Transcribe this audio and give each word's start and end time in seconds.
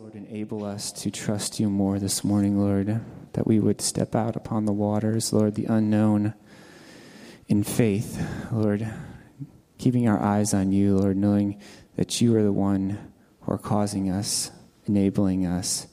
Lord, 0.00 0.14
enable 0.14 0.64
us 0.64 0.92
to 0.92 1.10
trust 1.10 1.58
you 1.58 1.68
more 1.68 1.98
this 1.98 2.22
morning, 2.22 2.56
Lord, 2.56 3.00
that 3.32 3.48
we 3.48 3.58
would 3.58 3.80
step 3.80 4.14
out 4.14 4.36
upon 4.36 4.64
the 4.64 4.72
waters, 4.72 5.32
Lord, 5.32 5.56
the 5.56 5.64
unknown 5.64 6.34
in 7.48 7.64
faith, 7.64 8.24
Lord, 8.52 8.88
keeping 9.76 10.08
our 10.08 10.22
eyes 10.22 10.54
on 10.54 10.70
you, 10.70 10.96
Lord, 10.96 11.16
knowing 11.16 11.60
that 11.96 12.20
you 12.20 12.36
are 12.36 12.44
the 12.44 12.52
one 12.52 13.12
who 13.40 13.52
are 13.52 13.58
causing 13.58 14.08
us, 14.08 14.52
enabling 14.86 15.46
us 15.46 15.88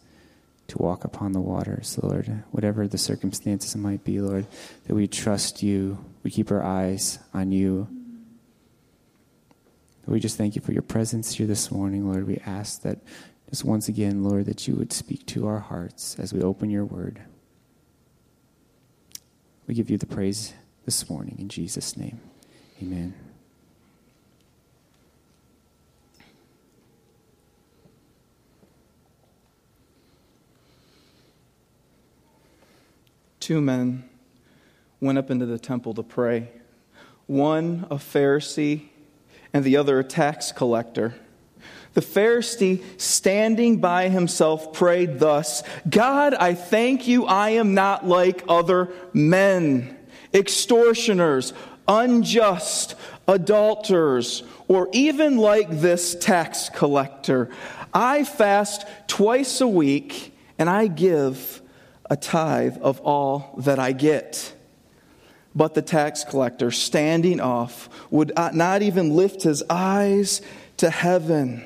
to 0.67 0.77
walk 0.77 1.03
upon 1.03 1.31
the 1.31 1.41
waters, 1.41 1.97
Lord, 2.03 2.43
whatever 2.51 2.87
the 2.87 2.99
circumstances 2.99 3.75
might 3.75 4.03
be, 4.03 4.21
Lord, 4.21 4.45
that 4.85 4.93
we 4.93 5.07
trust 5.07 5.63
you, 5.63 5.97
we 6.21 6.29
keep 6.29 6.51
our 6.51 6.61
eyes 6.63 7.17
on 7.33 7.51
you. 7.51 7.87
We 10.05 10.19
just 10.19 10.37
thank 10.37 10.55
you 10.55 10.61
for 10.61 10.73
your 10.73 10.83
presence 10.83 11.33
here 11.33 11.47
this 11.47 11.71
morning, 11.71 12.07
Lord. 12.07 12.27
We 12.27 12.37
ask 12.45 12.83
that 12.83 12.99
just 13.49 13.63
once 13.63 13.87
again, 13.87 14.23
Lord, 14.23 14.45
that 14.45 14.67
you 14.67 14.75
would 14.75 14.91
speak 14.91 15.25
to 15.27 15.47
our 15.47 15.59
hearts 15.59 16.17
as 16.19 16.33
we 16.33 16.41
open 16.41 16.69
your 16.69 16.85
word. 16.85 17.21
We 19.67 19.73
give 19.73 19.89
you 19.89 19.97
the 19.97 20.05
praise 20.05 20.53
this 20.85 21.09
morning 21.09 21.37
in 21.39 21.49
Jesus' 21.49 21.97
name. 21.97 22.19
Amen. 22.81 23.13
Two 33.39 33.61
men 33.61 34.09
went 34.99 35.17
up 35.19 35.29
into 35.29 35.45
the 35.45 35.59
temple 35.59 35.93
to 35.93 36.03
pray 36.03 36.49
one 37.27 37.85
a 37.91 37.95
Pharisee 37.95 38.89
and 39.53 39.63
the 39.63 39.77
other 39.77 39.99
a 39.99 40.03
tax 40.03 40.51
collector. 40.51 41.13
The 41.95 42.01
Pharisee, 42.01 42.83
standing 42.99 43.77
by 43.77 44.09
himself, 44.09 44.73
prayed 44.73 45.17
thus 45.17 45.63
God, 45.89 46.33
I 46.35 46.53
thank 46.53 47.07
you, 47.07 47.25
I 47.25 47.51
am 47.51 47.73
not 47.73 48.05
like 48.05 48.43
other 48.47 48.89
men, 49.13 49.97
extortioners, 50.33 51.53
unjust, 51.87 52.95
adulterers, 53.27 54.43
or 54.67 54.89
even 54.91 55.37
like 55.37 55.69
this 55.69 56.15
tax 56.15 56.69
collector. 56.69 57.49
I 57.93 58.25
fast 58.25 58.85
twice 59.07 59.61
a 59.61 59.67
week 59.67 60.35
and 60.57 60.69
I 60.69 60.87
give 60.87 61.61
a 62.09 62.17
tithe 62.17 62.77
of 62.81 62.99
all 63.01 63.55
that 63.59 63.79
I 63.79 63.93
get. 63.93 64.53
But 65.55 65.75
the 65.75 65.81
tax 65.81 66.25
collector, 66.25 66.71
standing 66.71 67.39
off, 67.39 67.89
would 68.11 68.33
not 68.53 68.81
even 68.81 69.15
lift 69.15 69.43
his 69.43 69.63
eyes 69.69 70.41
to 70.77 70.89
heaven, 70.89 71.63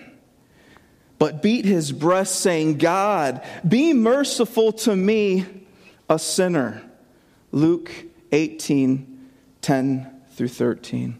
but 1.19 1.41
beat 1.41 1.65
his 1.65 1.91
breast, 1.91 2.39
saying, 2.39 2.77
God, 2.77 3.45
be 3.67 3.93
merciful 3.93 4.71
to 4.71 4.95
me, 4.95 5.45
a 6.09 6.17
sinner. 6.17 6.81
Luke 7.51 7.91
18 8.31 9.17
10 9.61 10.21
through 10.31 10.47
13. 10.47 11.19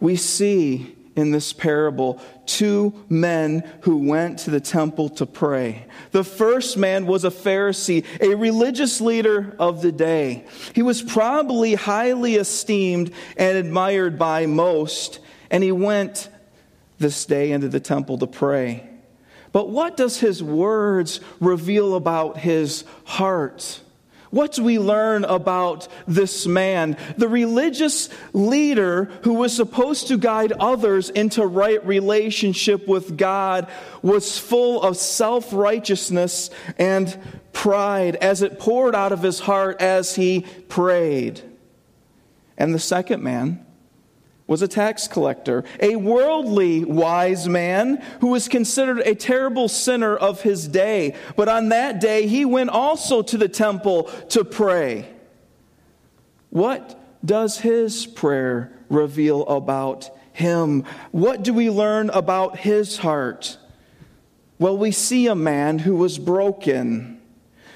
We 0.00 0.16
see 0.16 0.94
in 1.14 1.32
this 1.32 1.52
parable 1.52 2.20
two 2.46 2.94
men 3.08 3.68
who 3.82 3.98
went 3.98 4.40
to 4.40 4.50
the 4.50 4.60
temple 4.60 5.08
to 5.08 5.26
pray. 5.26 5.84
The 6.12 6.22
first 6.22 6.76
man 6.76 7.06
was 7.06 7.24
a 7.24 7.30
Pharisee, 7.30 8.04
a 8.20 8.36
religious 8.36 9.00
leader 9.00 9.56
of 9.58 9.82
the 9.82 9.90
day. 9.90 10.46
He 10.74 10.82
was 10.82 11.02
probably 11.02 11.74
highly 11.74 12.36
esteemed 12.36 13.12
and 13.36 13.56
admired 13.56 14.18
by 14.18 14.46
most, 14.46 15.18
and 15.50 15.64
he 15.64 15.72
went 15.72 16.28
this 16.98 17.24
day 17.26 17.52
into 17.52 17.68
the 17.68 17.80
temple 17.80 18.18
to 18.18 18.26
pray. 18.26 18.88
But 19.52 19.70
what 19.70 19.96
does 19.96 20.20
his 20.20 20.42
words 20.42 21.20
reveal 21.40 21.94
about 21.94 22.38
his 22.38 22.84
heart? 23.04 23.80
What 24.30 24.52
do 24.52 24.62
we 24.62 24.78
learn 24.78 25.24
about 25.24 25.88
this 26.06 26.46
man? 26.46 26.98
The 27.16 27.28
religious 27.28 28.10
leader 28.34 29.04
who 29.22 29.34
was 29.34 29.56
supposed 29.56 30.08
to 30.08 30.18
guide 30.18 30.52
others 30.52 31.08
into 31.08 31.46
right 31.46 31.84
relationship 31.86 32.86
with 32.86 33.16
God 33.16 33.68
was 34.02 34.38
full 34.38 34.82
of 34.82 34.98
self 34.98 35.52
righteousness 35.52 36.50
and 36.76 37.18
pride 37.54 38.16
as 38.16 38.42
it 38.42 38.58
poured 38.58 38.94
out 38.94 39.12
of 39.12 39.22
his 39.22 39.40
heart 39.40 39.80
as 39.80 40.14
he 40.14 40.42
prayed. 40.68 41.40
And 42.58 42.74
the 42.74 42.78
second 42.78 43.22
man, 43.22 43.64
was 44.48 44.62
a 44.62 44.66
tax 44.66 45.06
collector, 45.06 45.62
a 45.78 45.94
worldly 45.94 46.82
wise 46.84 47.46
man 47.46 48.02
who 48.20 48.28
was 48.28 48.48
considered 48.48 49.00
a 49.00 49.14
terrible 49.14 49.68
sinner 49.68 50.16
of 50.16 50.42
his 50.42 50.66
day. 50.66 51.14
But 51.36 51.48
on 51.48 51.68
that 51.68 52.00
day, 52.00 52.26
he 52.26 52.44
went 52.44 52.70
also 52.70 53.22
to 53.22 53.38
the 53.38 53.48
temple 53.48 54.04
to 54.30 54.44
pray. 54.44 55.08
What 56.50 56.98
does 57.22 57.58
his 57.60 58.06
prayer 58.06 58.72
reveal 58.88 59.46
about 59.46 60.10
him? 60.32 60.84
What 61.12 61.42
do 61.42 61.52
we 61.52 61.68
learn 61.68 62.08
about 62.10 62.56
his 62.56 62.96
heart? 62.96 63.58
Well, 64.58 64.78
we 64.78 64.92
see 64.92 65.26
a 65.26 65.34
man 65.34 65.78
who 65.78 65.96
was 65.96 66.18
broken, 66.18 67.20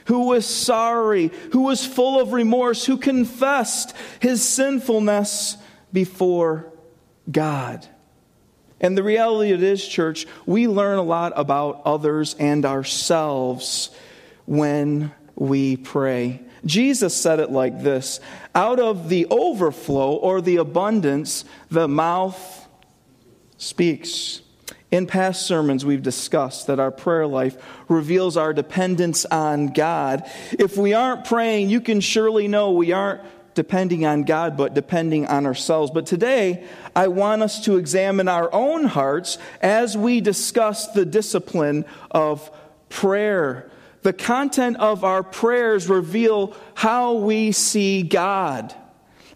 who 0.06 0.26
was 0.28 0.46
sorry, 0.46 1.30
who 1.52 1.62
was 1.62 1.84
full 1.84 2.18
of 2.18 2.32
remorse, 2.32 2.86
who 2.86 2.96
confessed 2.96 3.94
his 4.20 4.42
sinfulness 4.42 5.58
before 5.92 6.72
God. 7.30 7.86
And 8.80 8.98
the 8.98 9.02
reality 9.02 9.52
it 9.52 9.62
is, 9.62 9.86
church, 9.86 10.26
we 10.44 10.66
learn 10.66 10.98
a 10.98 11.02
lot 11.02 11.32
about 11.36 11.82
others 11.84 12.34
and 12.38 12.66
ourselves 12.66 13.90
when 14.44 15.12
we 15.36 15.76
pray. 15.76 16.40
Jesus 16.64 17.14
said 17.14 17.40
it 17.40 17.50
like 17.50 17.82
this 17.82 18.20
Out 18.54 18.80
of 18.80 19.08
the 19.08 19.26
overflow 19.30 20.14
or 20.14 20.40
the 20.40 20.56
abundance, 20.56 21.44
the 21.70 21.88
mouth 21.88 22.68
speaks. 23.56 24.40
In 24.90 25.06
past 25.06 25.46
sermons, 25.46 25.86
we've 25.86 26.02
discussed 26.02 26.66
that 26.66 26.78
our 26.78 26.90
prayer 26.90 27.26
life 27.26 27.56
reveals 27.88 28.36
our 28.36 28.52
dependence 28.52 29.24
on 29.24 29.68
God. 29.68 30.30
If 30.50 30.76
we 30.76 30.92
aren't 30.92 31.24
praying, 31.24 31.70
you 31.70 31.80
can 31.80 32.00
surely 32.00 32.46
know 32.46 32.72
we 32.72 32.92
aren't 32.92 33.22
depending 33.54 34.06
on 34.06 34.22
God, 34.22 34.56
but 34.56 34.74
depending 34.74 35.26
on 35.26 35.46
ourselves. 35.46 35.90
But 35.90 36.06
today, 36.06 36.64
I 36.96 37.08
want 37.08 37.42
us 37.42 37.64
to 37.64 37.76
examine 37.76 38.28
our 38.28 38.52
own 38.52 38.84
hearts 38.84 39.38
as 39.60 39.96
we 39.96 40.20
discuss 40.20 40.88
the 40.88 41.04
discipline 41.04 41.84
of 42.10 42.50
prayer. 42.88 43.70
The 44.02 44.12
content 44.12 44.78
of 44.78 45.04
our 45.04 45.22
prayers 45.22 45.88
reveal 45.88 46.56
how 46.74 47.14
we 47.14 47.52
see 47.52 48.02
God, 48.02 48.74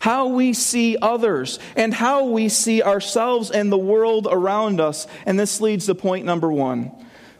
how 0.00 0.28
we 0.28 0.52
see 0.52 0.96
others, 1.00 1.58
and 1.76 1.94
how 1.94 2.26
we 2.26 2.48
see 2.48 2.82
ourselves 2.82 3.50
and 3.50 3.70
the 3.70 3.78
world 3.78 4.26
around 4.30 4.80
us. 4.80 5.06
And 5.24 5.38
this 5.38 5.60
leads 5.60 5.86
to 5.86 5.94
point 5.94 6.26
number 6.26 6.50
one. 6.50 6.90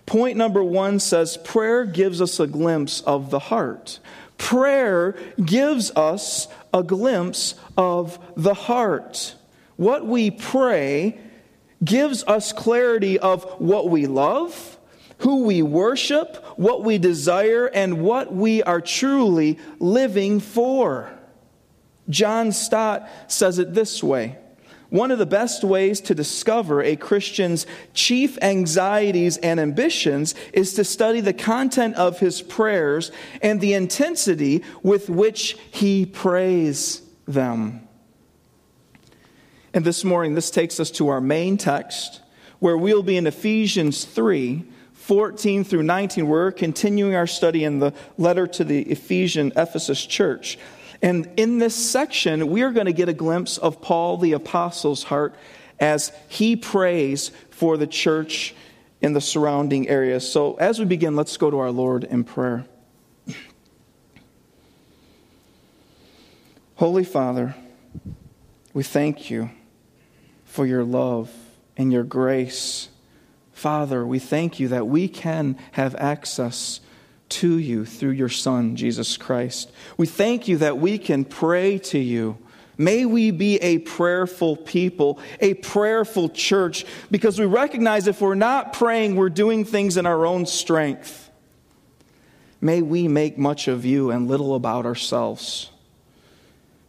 Point 0.07 0.37
number 0.37 0.63
one 0.63 1.01
says 1.01 1.37
prayer 1.37 1.85
gives 1.85 2.23
us 2.23 2.39
a 2.39 2.47
glimpse 2.47 3.01
of 3.01 3.31
the 3.31 3.41
heart. 3.41 3.99
Prayer 4.39 5.17
gives 5.45 5.91
us 5.93 6.47
a 6.77 6.83
glimpse 6.83 7.55
of 7.77 8.19
the 8.37 8.55
heart. 8.55 9.35
What 9.77 10.07
we 10.07 10.31
pray 10.31 11.19
gives 11.83 12.23
us 12.25 12.53
clarity 12.53 13.19
of 13.19 13.45
what 13.59 13.89
we 13.89 14.07
love, 14.07 14.79
who 15.19 15.45
we 15.45 15.63
worship, 15.63 16.37
what 16.57 16.85
we 16.85 16.99
desire, 16.99 17.67
and 17.67 18.03
what 18.03 18.33
we 18.33 18.63
are 18.63 18.81
truly 18.81 19.59
living 19.79 20.41
for. 20.41 21.11
John 22.09 22.53
Stott 22.53 23.09
says 23.27 23.59
it 23.59 23.75
this 23.75 24.03
way 24.03 24.39
one 24.91 25.11
of 25.11 25.19
the 25.19 25.27
best 25.27 25.65
ways 25.65 26.01
to 26.03 26.15
discover 26.15 26.83
a 26.83 26.97
Christian's 26.97 27.67
chief 27.93 28.39
anxieties 28.41 29.37
and 29.39 29.59
ambitions 29.59 30.35
is 30.53 30.75
to 30.75 30.85
study 30.85 31.21
the 31.21 31.33
content 31.33 31.97
of 31.97 32.21
his 32.21 32.43
prayers 32.43 33.11
and 33.43 33.61
the 33.61 33.75
intensity 33.75 34.63
with 34.83 35.11
which 35.11 35.57
he 35.71 36.07
prays 36.07 37.03
them. 37.27 37.87
And 39.75 39.85
this 39.85 40.05
morning, 40.05 40.35
this 40.35 40.51
takes 40.51 40.81
us 40.81 40.91
to 40.93 41.09
our 41.09 41.21
main 41.21 41.59
text, 41.59 42.21
where 42.61 42.79
we'll 42.79 43.03
be 43.03 43.17
in 43.17 43.27
Ephesians 43.27 44.05
3 44.05 44.65
14 44.95 45.63
through 45.63 45.85
19. 45.85 46.27
We're 46.27 46.51
continuing 46.51 47.15
our 47.15 47.29
study 47.29 47.63
in 47.63 47.79
the 47.79 47.93
letter 48.19 48.45
to 48.49 48.65
the 48.65 48.83
Ephesian 48.83 49.53
Ephesus 49.55 50.05
church. 50.05 50.59
And 51.03 51.31
in 51.37 51.59
this 51.59 51.75
section, 51.75 52.49
we 52.49 52.63
are 52.63 52.73
going 52.73 52.87
to 52.87 52.93
get 52.93 53.09
a 53.09 53.15
glimpse 53.15 53.59
of 53.59 53.81
Paul 53.83 54.17
the 54.17 54.33
Apostle's 54.33 55.05
heart 55.05 55.35
as 55.79 56.13
he 56.29 56.57
prays 56.57 57.31
for 57.51 57.77
the 57.77 57.87
church 57.87 58.55
in 59.01 59.13
the 59.13 59.21
surrounding 59.21 59.89
areas. 59.89 60.31
So, 60.31 60.55
as 60.55 60.79
we 60.79 60.85
begin, 60.85 61.17
let's 61.17 61.37
go 61.37 61.51
to 61.51 61.59
our 61.59 61.71
Lord 61.71 62.05
in 62.05 62.25
prayer. 62.25 62.65
Holy 66.77 67.05
Father, 67.05 67.55
we 68.73 68.83
thank 68.83 69.31
you 69.31 69.51
for 70.45 70.67
your 70.67 70.85
love 70.85 71.31
and 71.77 71.93
your 71.93 72.05
grace 72.05 72.89
Father, 73.57 74.07
we 74.07 74.19
thank 74.19 74.61
you 74.61 74.69
that 74.69 74.87
we 74.87 75.09
can 75.09 75.57
have 75.73 75.95
access 75.95 76.81
to 77.29 77.59
you 77.59 77.85
through 77.85 78.11
your 78.11 78.29
Son, 78.29 78.77
Jesus 78.77 79.17
Christ. 79.17 79.71
We 79.97 80.07
thank 80.07 80.49
you 80.49 80.59
that 80.59 80.79
we 80.79 80.99
can 80.99 81.25
pray 81.25 81.79
to 81.79 81.99
you. 81.99 82.39
May 82.79 83.07
we 83.07 83.31
be 83.31 83.57
a 83.57 83.79
prayerful 83.79 84.57
people, 84.57 85.19
a 85.41 85.55
prayerful 85.55 86.29
church, 86.29 86.85
because 87.11 87.39
we 87.39 87.47
recognize 87.47 88.07
if 88.07 88.21
we're 88.21 88.35
not 88.35 88.75
praying, 88.75 89.17
we're 89.17 89.31
doing 89.31 89.65
things 89.65 89.97
in 89.97 90.07
our 90.07 90.27
own 90.27 90.47
strength. 90.47 91.31
May 92.61 92.83
we 92.83 93.09
make 93.09 93.39
much 93.39 93.69
of 93.69 93.85
you 93.85 94.11
and 94.11 94.29
little 94.29 94.55
about 94.55 94.87
ourselves. 94.87 95.71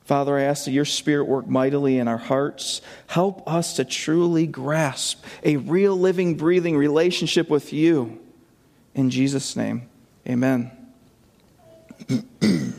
Father, 0.05 0.37
I 0.37 0.43
ask 0.43 0.65
that 0.65 0.71
your 0.71 0.85
Spirit 0.85 1.25
work 1.25 1.47
mightily 1.47 1.99
in 1.99 2.07
our 2.07 2.17
hearts. 2.17 2.81
Help 3.07 3.45
us 3.49 3.75
to 3.75 3.83
truly 3.83 4.47
grasp 4.47 5.23
a 5.43 5.57
real, 5.57 5.97
living, 5.97 6.35
breathing 6.35 6.77
relationship 6.77 7.49
with 7.49 7.73
you. 7.73 8.19
In 8.95 9.09
Jesus' 9.09 9.55
name, 9.55 9.86
amen. 10.27 10.71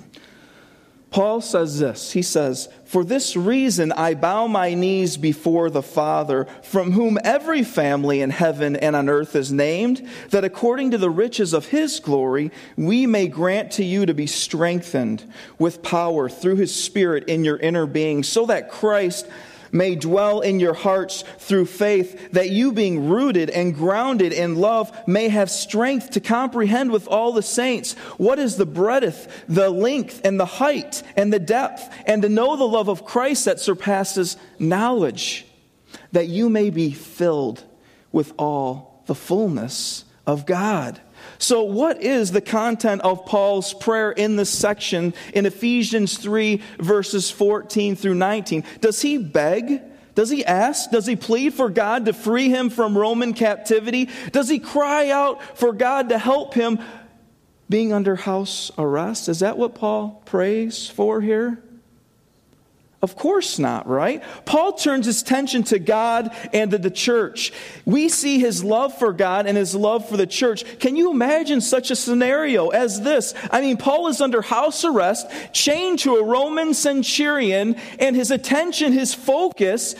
Paul 1.10 1.40
says 1.40 1.78
this 1.78 2.12
He 2.12 2.22
says, 2.22 2.68
For 2.84 3.02
this 3.02 3.34
reason 3.34 3.92
I 3.92 4.14
bow 4.14 4.46
my 4.46 4.74
knees 4.74 5.16
before 5.16 5.70
the 5.70 5.82
Father, 5.82 6.46
from 6.62 6.92
whom 6.92 7.18
every 7.24 7.64
family 7.64 8.20
in 8.20 8.30
heaven 8.30 8.76
and 8.76 8.94
on 8.94 9.08
earth 9.08 9.34
is 9.34 9.52
named, 9.52 10.06
that 10.30 10.44
according 10.44 10.90
to 10.90 10.98
the 10.98 11.10
riches 11.10 11.52
of 11.52 11.66
his 11.66 11.98
glory, 11.98 12.50
we 12.76 13.06
may 13.06 13.26
grant 13.26 13.72
to 13.72 13.84
you 13.84 14.06
to 14.06 14.14
be 14.14 14.26
strengthened 14.26 15.24
with 15.58 15.82
power 15.82 16.28
through 16.28 16.56
his 16.56 16.74
Spirit 16.74 17.28
in 17.28 17.42
your 17.42 17.56
inner 17.56 17.86
being, 17.86 18.22
so 18.22 18.46
that 18.46 18.70
Christ 18.70 19.26
may 19.72 19.94
dwell 19.94 20.40
in 20.40 20.60
your 20.60 20.74
hearts 20.74 21.24
through 21.38 21.66
faith, 21.66 22.32
that 22.32 22.50
you, 22.50 22.72
being 22.72 23.08
rooted 23.08 23.50
and 23.50 23.74
grounded 23.74 24.32
in 24.32 24.56
love, 24.56 24.96
may 25.06 25.28
have 25.28 25.50
strength 25.50 26.10
to 26.10 26.20
comprehend 26.20 26.90
with 26.90 27.08
all 27.08 27.32
the 27.32 27.42
saints 27.42 27.94
what 28.16 28.38
is 28.38 28.56
the 28.56 28.66
breadth, 28.66 29.44
the 29.48 29.70
length, 29.70 30.20
and 30.24 30.38
the 30.38 30.46
height, 30.46 31.02
and 31.16 31.32
the 31.32 31.38
depth, 31.38 31.92
and 32.06 32.22
to 32.22 32.28
know 32.28 32.56
the 32.56 32.64
love 32.64 32.88
of 32.88 33.04
Christ 33.04 33.44
that 33.44 33.60
surpasses 33.60 34.36
knowledge, 34.58 35.46
that 36.12 36.28
you 36.28 36.48
may 36.48 36.70
be 36.70 36.92
filled 36.92 37.64
with 38.12 38.32
all 38.38 39.02
the 39.06 39.14
fullness 39.14 40.04
of 40.26 40.46
God. 40.46 41.00
So, 41.38 41.62
what 41.62 42.02
is 42.02 42.32
the 42.32 42.40
content 42.40 43.02
of 43.02 43.24
Paul's 43.24 43.72
prayer 43.72 44.10
in 44.10 44.36
this 44.36 44.50
section 44.50 45.14
in 45.32 45.46
Ephesians 45.46 46.18
3, 46.18 46.60
verses 46.78 47.30
14 47.30 47.94
through 47.94 48.14
19? 48.14 48.64
Does 48.80 49.00
he 49.00 49.18
beg? 49.18 49.82
Does 50.16 50.30
he 50.30 50.44
ask? 50.44 50.90
Does 50.90 51.06
he 51.06 51.14
plead 51.14 51.54
for 51.54 51.68
God 51.70 52.06
to 52.06 52.12
free 52.12 52.48
him 52.48 52.70
from 52.70 52.98
Roman 52.98 53.34
captivity? 53.34 54.08
Does 54.32 54.48
he 54.48 54.58
cry 54.58 55.10
out 55.10 55.56
for 55.56 55.72
God 55.72 56.08
to 56.08 56.18
help 56.18 56.54
him 56.54 56.80
being 57.68 57.92
under 57.92 58.16
house 58.16 58.72
arrest? 58.76 59.28
Is 59.28 59.38
that 59.40 59.56
what 59.56 59.76
Paul 59.76 60.20
prays 60.24 60.88
for 60.88 61.20
here? 61.20 61.62
Of 63.00 63.14
course 63.14 63.60
not, 63.60 63.86
right? 63.86 64.24
Paul 64.44 64.72
turns 64.72 65.06
his 65.06 65.22
attention 65.22 65.62
to 65.64 65.78
God 65.78 66.34
and 66.52 66.72
to 66.72 66.78
the 66.78 66.90
church. 66.90 67.52
We 67.84 68.08
see 68.08 68.40
his 68.40 68.64
love 68.64 68.98
for 68.98 69.12
God 69.12 69.46
and 69.46 69.56
his 69.56 69.72
love 69.72 70.08
for 70.08 70.16
the 70.16 70.26
church. 70.26 70.64
Can 70.80 70.96
you 70.96 71.12
imagine 71.12 71.60
such 71.60 71.92
a 71.92 71.96
scenario 71.96 72.70
as 72.70 73.02
this? 73.02 73.34
I 73.52 73.60
mean, 73.60 73.76
Paul 73.76 74.08
is 74.08 74.20
under 74.20 74.42
house 74.42 74.84
arrest, 74.84 75.28
chained 75.52 76.00
to 76.00 76.16
a 76.16 76.24
Roman 76.24 76.74
centurion, 76.74 77.76
and 78.00 78.16
his 78.16 78.32
attention, 78.32 78.92
his 78.92 79.14
focus 79.14 79.94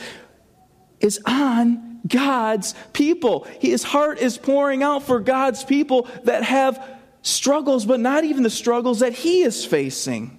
is 0.99 1.21
on 1.25 2.01
God's 2.05 2.75
people. 2.91 3.47
His 3.61 3.83
heart 3.83 4.19
is 4.19 4.37
pouring 4.37 4.83
out 4.83 5.03
for 5.03 5.21
God's 5.21 5.63
people 5.63 6.09
that 6.25 6.43
have 6.43 6.85
struggles, 7.21 7.85
but 7.85 8.01
not 8.01 8.25
even 8.25 8.43
the 8.43 8.49
struggles 8.49 8.99
that 8.99 9.13
he 9.13 9.43
is 9.43 9.65
facing. 9.65 10.38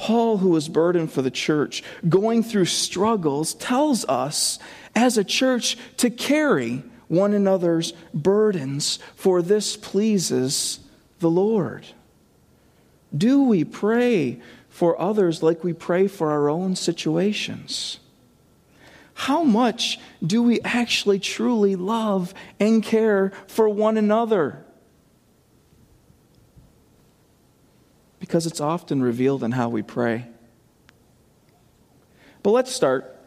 Paul, 0.00 0.38
who 0.38 0.48
was 0.48 0.70
burdened 0.70 1.12
for 1.12 1.20
the 1.20 1.30
church, 1.30 1.82
going 2.08 2.42
through 2.42 2.64
struggles, 2.64 3.52
tells 3.52 4.06
us 4.06 4.58
as 4.94 5.18
a 5.18 5.24
church 5.24 5.76
to 5.98 6.08
carry 6.08 6.82
one 7.08 7.34
another's 7.34 7.92
burdens, 8.14 8.98
for 9.14 9.42
this 9.42 9.76
pleases 9.76 10.80
the 11.18 11.28
Lord. 11.28 11.84
Do 13.14 13.42
we 13.42 13.62
pray 13.62 14.40
for 14.70 14.98
others 14.98 15.42
like 15.42 15.62
we 15.62 15.74
pray 15.74 16.06
for 16.06 16.30
our 16.30 16.48
own 16.48 16.76
situations? 16.76 18.00
How 19.12 19.44
much 19.44 20.00
do 20.26 20.42
we 20.42 20.62
actually 20.62 21.18
truly 21.18 21.76
love 21.76 22.32
and 22.58 22.82
care 22.82 23.32
for 23.48 23.68
one 23.68 23.98
another? 23.98 24.64
Because 28.30 28.46
it's 28.46 28.60
often 28.60 29.02
revealed 29.02 29.42
in 29.42 29.50
how 29.50 29.70
we 29.70 29.82
pray. 29.82 30.24
But 32.44 32.52
let's 32.52 32.70
start. 32.70 33.18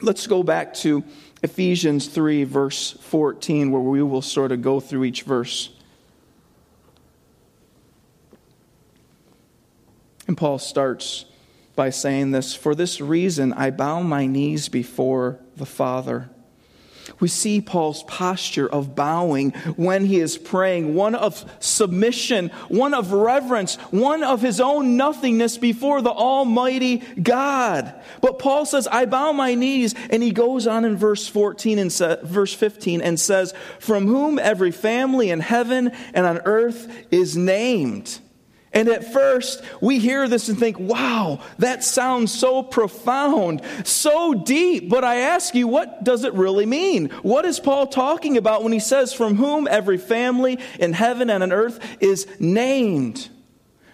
Let's 0.00 0.26
go 0.26 0.42
back 0.42 0.72
to 0.76 1.04
Ephesians 1.42 2.06
3, 2.06 2.44
verse 2.44 2.92
14, 2.92 3.70
where 3.70 3.82
we 3.82 4.02
will 4.02 4.22
sort 4.22 4.50
of 4.50 4.62
go 4.62 4.80
through 4.80 5.04
each 5.04 5.24
verse. 5.24 5.68
And 10.26 10.34
Paul 10.34 10.58
starts 10.58 11.26
by 11.76 11.90
saying 11.90 12.30
this 12.30 12.54
For 12.54 12.74
this 12.74 13.02
reason 13.02 13.52
I 13.52 13.68
bow 13.68 14.00
my 14.00 14.24
knees 14.24 14.70
before 14.70 15.40
the 15.56 15.66
Father 15.66 16.30
we 17.20 17.28
see 17.28 17.60
Paul's 17.60 18.02
posture 18.04 18.68
of 18.68 18.94
bowing 18.94 19.50
when 19.76 20.04
he 20.04 20.20
is 20.20 20.38
praying, 20.38 20.94
one 20.94 21.14
of 21.14 21.44
submission, 21.60 22.48
one 22.68 22.94
of 22.94 23.12
reverence, 23.12 23.76
one 23.90 24.22
of 24.22 24.42
his 24.42 24.60
own 24.60 24.96
nothingness 24.96 25.58
before 25.58 26.02
the 26.02 26.10
Almighty 26.10 26.98
God. 27.22 27.94
But 28.20 28.38
Paul 28.38 28.66
says, 28.66 28.86
I 28.86 29.06
bow 29.06 29.32
my 29.32 29.54
knees, 29.54 29.94
and 30.10 30.22
he 30.22 30.30
goes 30.30 30.66
on 30.66 30.84
in 30.84 30.96
verse 30.96 31.26
14 31.26 31.78
and 31.78 31.92
sa- 31.92 32.16
verse 32.22 32.54
15 32.54 33.00
and 33.00 33.18
says, 33.18 33.54
From 33.78 34.06
whom 34.06 34.38
every 34.38 34.70
family 34.70 35.30
in 35.30 35.40
heaven 35.40 35.92
and 36.14 36.26
on 36.26 36.38
earth 36.44 36.90
is 37.10 37.36
named 37.36 38.20
and 38.78 38.88
at 38.88 39.12
first, 39.12 39.60
we 39.80 39.98
hear 39.98 40.28
this 40.28 40.48
and 40.48 40.56
think, 40.56 40.78
wow, 40.78 41.40
that 41.58 41.82
sounds 41.82 42.32
so 42.32 42.62
profound, 42.62 43.60
so 43.82 44.34
deep. 44.34 44.88
But 44.88 45.02
I 45.02 45.16
ask 45.16 45.52
you, 45.56 45.66
what 45.66 46.04
does 46.04 46.22
it 46.22 46.32
really 46.34 46.64
mean? 46.64 47.08
What 47.22 47.44
is 47.44 47.58
Paul 47.58 47.88
talking 47.88 48.36
about 48.36 48.62
when 48.62 48.72
he 48.72 48.78
says, 48.78 49.12
from 49.12 49.34
whom 49.34 49.66
every 49.66 49.98
family 49.98 50.60
in 50.78 50.92
heaven 50.92 51.28
and 51.28 51.42
on 51.42 51.50
earth 51.50 51.80
is 51.98 52.28
named? 52.38 53.28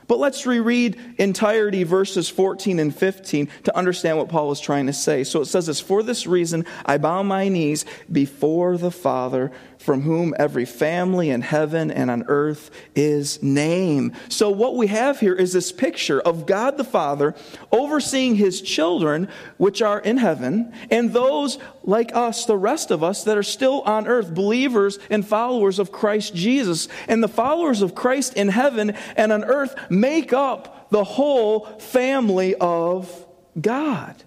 But 0.06 0.18
let's 0.18 0.44
reread 0.44 1.00
entirety 1.16 1.84
verses 1.84 2.28
14 2.28 2.78
and 2.78 2.94
15 2.94 3.48
to 3.64 3.74
understand 3.74 4.18
what 4.18 4.28
Paul 4.28 4.52
is 4.52 4.60
trying 4.60 4.84
to 4.86 4.92
say. 4.92 5.24
So 5.24 5.40
it 5.40 5.46
says 5.46 5.64
this 5.66 5.80
For 5.80 6.02
this 6.02 6.26
reason, 6.26 6.66
I 6.84 6.98
bow 6.98 7.22
my 7.22 7.48
knees 7.48 7.86
before 8.12 8.76
the 8.76 8.90
Father, 8.90 9.50
from 9.84 10.00
whom 10.00 10.34
every 10.38 10.64
family 10.64 11.28
in 11.28 11.42
heaven 11.42 11.90
and 11.90 12.10
on 12.10 12.24
earth 12.26 12.70
is 12.94 13.42
named. 13.42 14.16
So 14.30 14.48
what 14.48 14.76
we 14.76 14.86
have 14.86 15.20
here 15.20 15.34
is 15.34 15.52
this 15.52 15.72
picture 15.72 16.22
of 16.22 16.46
God 16.46 16.78
the 16.78 16.84
Father 16.84 17.34
overseeing 17.70 18.36
his 18.36 18.62
children, 18.62 19.28
which 19.58 19.82
are 19.82 20.00
in 20.00 20.16
heaven, 20.16 20.72
and 20.90 21.12
those 21.12 21.58
like 21.82 22.16
us, 22.16 22.46
the 22.46 22.56
rest 22.56 22.90
of 22.90 23.04
us, 23.04 23.24
that 23.24 23.36
are 23.36 23.42
still 23.42 23.82
on 23.82 24.06
earth, 24.06 24.34
believers 24.34 24.98
and 25.10 25.26
followers 25.26 25.78
of 25.78 25.92
Christ 25.92 26.34
Jesus. 26.34 26.88
And 27.06 27.22
the 27.22 27.28
followers 27.28 27.82
of 27.82 27.94
Christ 27.94 28.34
in 28.34 28.48
heaven 28.48 28.96
and 29.16 29.32
on 29.32 29.44
earth 29.44 29.74
make 29.90 30.32
up 30.32 30.88
the 30.88 31.04
whole 31.04 31.66
family 31.78 32.54
of 32.54 33.26
God. 33.60 34.24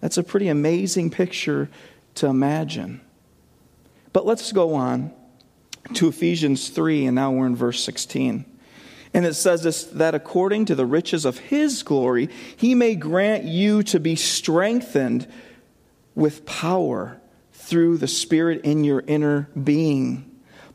That's 0.00 0.16
a 0.16 0.22
pretty 0.22 0.48
amazing 0.48 1.10
picture 1.10 1.68
to 2.14 2.26
imagine. 2.26 3.02
But 4.18 4.26
let's 4.26 4.50
go 4.50 4.74
on 4.74 5.12
to 5.94 6.08
Ephesians 6.08 6.70
3, 6.70 7.06
and 7.06 7.14
now 7.14 7.30
we're 7.30 7.46
in 7.46 7.54
verse 7.54 7.84
16. 7.84 8.44
And 9.14 9.24
it 9.24 9.34
says 9.34 9.62
this 9.62 9.84
that 9.84 10.12
according 10.12 10.64
to 10.64 10.74
the 10.74 10.84
riches 10.84 11.24
of 11.24 11.38
his 11.38 11.84
glory, 11.84 12.28
he 12.56 12.74
may 12.74 12.96
grant 12.96 13.44
you 13.44 13.84
to 13.84 14.00
be 14.00 14.16
strengthened 14.16 15.28
with 16.16 16.44
power 16.44 17.20
through 17.52 17.98
the 17.98 18.08
Spirit 18.08 18.62
in 18.64 18.82
your 18.82 19.04
inner 19.06 19.50
being 19.62 20.28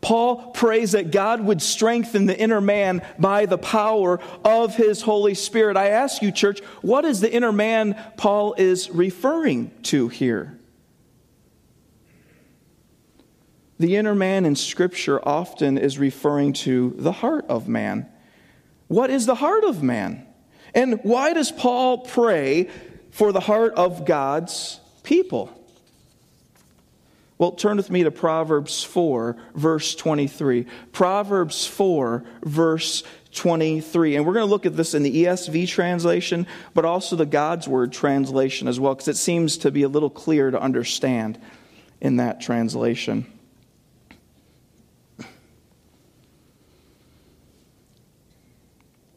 Paul 0.04 0.52
prays 0.52 0.92
that 0.92 1.12
God 1.12 1.42
would 1.42 1.62
strengthen 1.62 2.26
the 2.26 2.38
inner 2.38 2.60
man 2.60 3.02
by 3.18 3.46
the 3.46 3.58
power 3.58 4.20
of 4.44 4.76
his 4.76 5.02
Holy 5.02 5.34
Spirit. 5.34 5.78
I 5.78 5.90
ask 5.90 6.22
you, 6.22 6.32
church, 6.32 6.60
what 6.82 7.06
is 7.06 7.22
the 7.22 7.34
inner 7.34 7.54
man 7.54 7.98
Paul 8.18 8.54
is 8.58 8.90
referring 8.90 9.72
to 9.84 10.10
here? 10.10 10.60
The 13.84 13.98
inner 13.98 14.16
man 14.16 14.46
in 14.46 14.56
Scripture 14.56 15.20
often 15.28 15.78
is 15.78 16.00
referring 16.00 16.54
to 16.54 16.94
the 16.96 17.12
heart 17.12 17.48
of 17.50 17.68
man. 17.68 18.08
What 18.88 19.10
is 19.10 19.26
the 19.26 19.36
heart 19.36 19.66
of 19.66 19.84
man? 19.84 20.26
And 20.74 21.02
why 21.04 21.34
does 21.34 21.52
Paul 21.52 21.98
pray 21.98 22.70
for 23.12 23.34
the 23.34 23.42
heart 23.42 23.74
of 23.74 24.06
God's 24.06 24.80
people? 25.04 25.52
Well, 27.38 27.52
turn 27.52 27.76
with 27.76 27.92
me 27.92 28.04
to 28.04 28.12
Proverbs 28.12 28.86
4, 28.86 29.36
verse 29.54 29.96
23. 29.96 30.66
Proverbs 30.94 31.68
4, 31.68 32.24
verse 32.42 33.04
23. 33.34 34.16
And 34.16 34.26
we're 34.26 34.32
going 34.32 34.48
to 34.48 34.50
look 34.50 34.66
at 34.66 34.78
this 34.78 34.94
in 34.94 35.04
the 35.04 35.26
ESV 35.26 35.68
translation, 35.68 36.48
but 36.74 36.86
also 36.86 37.18
the 37.18 37.26
God's 37.26 37.68
Word 37.68 37.92
translation 37.92 38.70
as 38.70 38.80
well, 38.80 38.96
because 38.96 39.10
it 39.10 39.18
seems 39.18 39.58
to 39.58 39.72
be 39.72 39.84
a 39.84 39.90
little 39.90 40.10
clearer 40.10 40.52
to 40.52 40.62
understand 40.62 41.38
in 42.00 42.16
that 42.16 42.40
translation. 42.40 43.26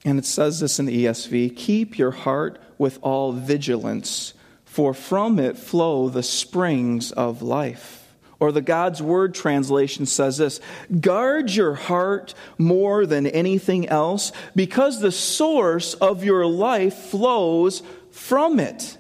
And 0.07 0.21
it 0.21 0.25
says 0.25 0.61
this 0.61 0.79
in 0.79 0.87
the 0.87 1.05
ESV 1.05 1.57
Keep 1.57 1.99
your 1.99 2.13
heart 2.13 2.63
with 2.79 2.99
all 3.03 3.33
vigilance, 3.33 4.35
for 4.65 4.95
from 4.95 5.41
it 5.41 5.59
flow 5.59 6.09
the 6.09 6.23
springs 6.23 7.11
of 7.11 7.43
life. 7.43 8.15
Or 8.39 8.53
the 8.53 8.63
God's 8.63 9.03
Word 9.03 9.35
translation 9.35 10.07
says 10.07 10.39
this 10.39 10.61
Guard 11.01 11.51
your 11.51 11.75
heart 11.75 12.35
more 12.57 13.05
than 13.05 13.27
anything 13.27 13.89
else, 13.89 14.31
because 14.55 15.01
the 15.01 15.11
source 15.11 15.95
of 15.95 16.23
your 16.23 16.47
life 16.47 16.95
flows 16.95 17.83
from 18.13 18.61
it. 18.61 18.97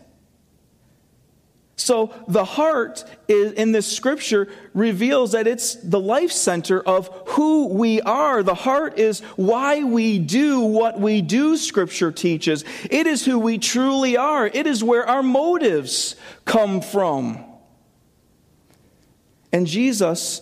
So 1.78 2.14
the 2.26 2.44
heart 2.44 3.04
is, 3.28 3.52
in 3.52 3.72
this 3.72 3.86
scripture 3.86 4.48
reveals 4.72 5.32
that 5.32 5.46
it's 5.46 5.74
the 5.74 6.00
life 6.00 6.32
center 6.32 6.80
of 6.80 7.08
who 7.28 7.68
we 7.68 8.00
are. 8.00 8.42
The 8.42 8.54
heart 8.54 8.98
is 8.98 9.20
why 9.36 9.84
we 9.84 10.18
do 10.18 10.60
what 10.60 10.98
we 10.98 11.20
do, 11.20 11.58
scripture 11.58 12.10
teaches. 12.10 12.64
It 12.90 13.06
is 13.06 13.26
who 13.26 13.38
we 13.38 13.58
truly 13.58 14.16
are. 14.16 14.46
It 14.46 14.66
is 14.66 14.82
where 14.82 15.06
our 15.06 15.22
motives 15.22 16.16
come 16.46 16.80
from. 16.80 17.44
And 19.52 19.66
Jesus 19.66 20.40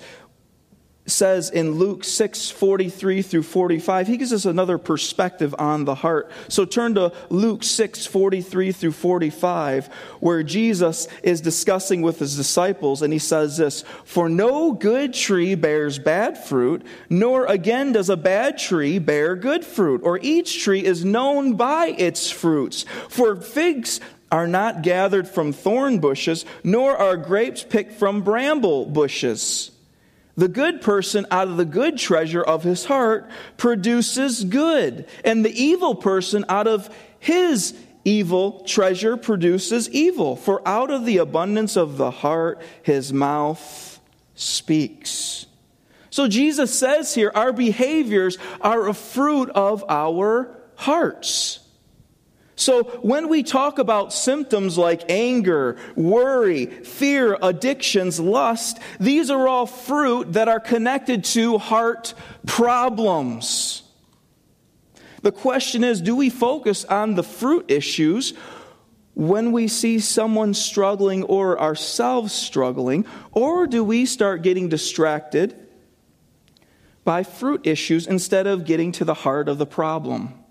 says 1.07 1.51
in 1.51 1.73
Luke 1.73 2.03
6 2.03 2.51
43 2.51 3.23
through 3.23 3.43
45, 3.43 4.07
he 4.07 4.17
gives 4.17 4.33
us 4.33 4.47
another 4.47 4.79
perspective 4.79 5.55
on 5.59 5.85
the 5.85 5.95
heart. 5.95 6.31
So 6.49 6.65
turn 6.65 6.95
to 6.95 7.13
Luke 7.29 7.63
6 7.63 8.07
43 8.07 8.73
through 8.73 8.93
45, 8.93 9.87
where 10.21 10.43
Jesus 10.43 11.07
is 11.23 11.41
discussing 11.41 12.01
with 12.03 12.19
his 12.19 12.37
disciples, 12.37 13.03
and 13.03 13.13
he 13.13 13.19
says 13.19 13.59
this 13.59 13.83
For 14.05 14.29
no 14.29 14.73
good 14.73 15.13
tree 15.13 15.55
bears 15.55 15.99
bad 15.99 16.39
fruit, 16.39 16.83
nor 17.11 17.47
again 17.47 17.93
does 17.93 18.09
a 18.09 18.17
bad 18.17 18.57
tree 18.57 18.99
bear 18.99 19.37
good 19.37 19.65
fruit, 19.65 20.01
or 20.05 20.19
each 20.23 20.63
tree 20.63 20.85
is 20.85 21.05
known 21.05 21.55
by 21.55 21.89
its 21.89 22.31
fruits. 22.31 22.85
For 23.11 23.37
figs 23.37 24.01
are 24.33 24.47
not 24.49 24.83
gathered 24.83 25.29
from 25.29 25.53
thorn 25.53 25.99
bushes, 25.99 26.45
nor 26.65 26.97
are 26.97 27.17
grapes 27.17 27.63
picked 27.63 27.93
from 27.93 28.23
bramble 28.23 28.87
bushes. 28.87 29.71
The 30.37 30.49
good 30.49 30.81
person 30.81 31.27
out 31.31 31.49
of 31.49 31.57
the 31.57 31.65
good 31.65 31.97
treasure 31.97 32.43
of 32.43 32.65
his 32.65 32.85
heart 32.85 33.31
produces 33.57 34.45
good, 34.45 35.07
and 35.25 35.45
the 35.45 35.63
evil 35.63 35.95
person 35.95 36.45
out 36.49 36.67
of 36.67 36.95
his 37.21 37.75
evil 38.05 38.65
treasure 38.65 39.17
produces 39.17 39.89
evil. 39.91 40.37
For 40.37 40.67
out 40.67 40.91
of 40.91 41.05
the 41.05 41.19
abundance 41.19 41.77
of 41.77 41.97
the 41.97 42.11
heart, 42.11 42.61
his 42.83 43.13
mouth 43.13 44.01
speaks. 44.35 45.47
So 46.11 46.29
Jesus 46.29 46.77
says 46.77 47.15
here, 47.15 47.33
our 47.35 47.53
behaviors 47.53 48.39
are 48.61 48.89
a 48.89 48.95
fruit 48.95 49.51
of 49.51 49.85
our 49.89 50.57
hearts. 50.77 51.61
So, 52.57 52.85
when 53.03 53.29
we 53.29 53.43
talk 53.43 53.79
about 53.79 54.13
symptoms 54.13 54.79
like 54.79 55.11
anger, 55.11 55.77
worry, 55.97 56.67
fear, 56.67 57.37
addictions, 57.43 58.21
lust, 58.21 58.79
these 59.01 59.29
are 59.29 59.49
all 59.49 59.67
fruit 59.67 60.35
that 60.35 60.47
are 60.47 60.61
connected 60.61 61.25
to 61.25 61.59
heart 61.59 62.15
problems. 62.47 63.83
The 65.23 65.33
question 65.33 65.83
is 65.83 66.01
do 66.01 66.15
we 66.15 66.31
focus 66.31 66.85
on 66.85 67.15
the 67.15 67.25
fruit 67.25 67.71
issues 67.71 68.35
when 69.15 69.53
we 69.53 69.67
see 69.69 69.99
someone 69.99 70.55
struggling 70.55 71.23
or 71.25 71.61
ourselves 71.61 72.33
struggling, 72.33 73.07
or 73.33 73.67
do 73.67 73.83
we 73.83 74.07
start 74.07 74.43
getting 74.43 74.69
distracted 74.69 75.57
by 77.05 77.23
fruit 77.23 77.67
issues 77.67 78.07
instead 78.07 78.47
of 78.47 78.65
getting 78.65 78.93
to 78.93 79.05
the 79.05 79.15
heart 79.15 79.49
of 79.49 79.59
the 79.59 79.67
problem? 79.67 80.44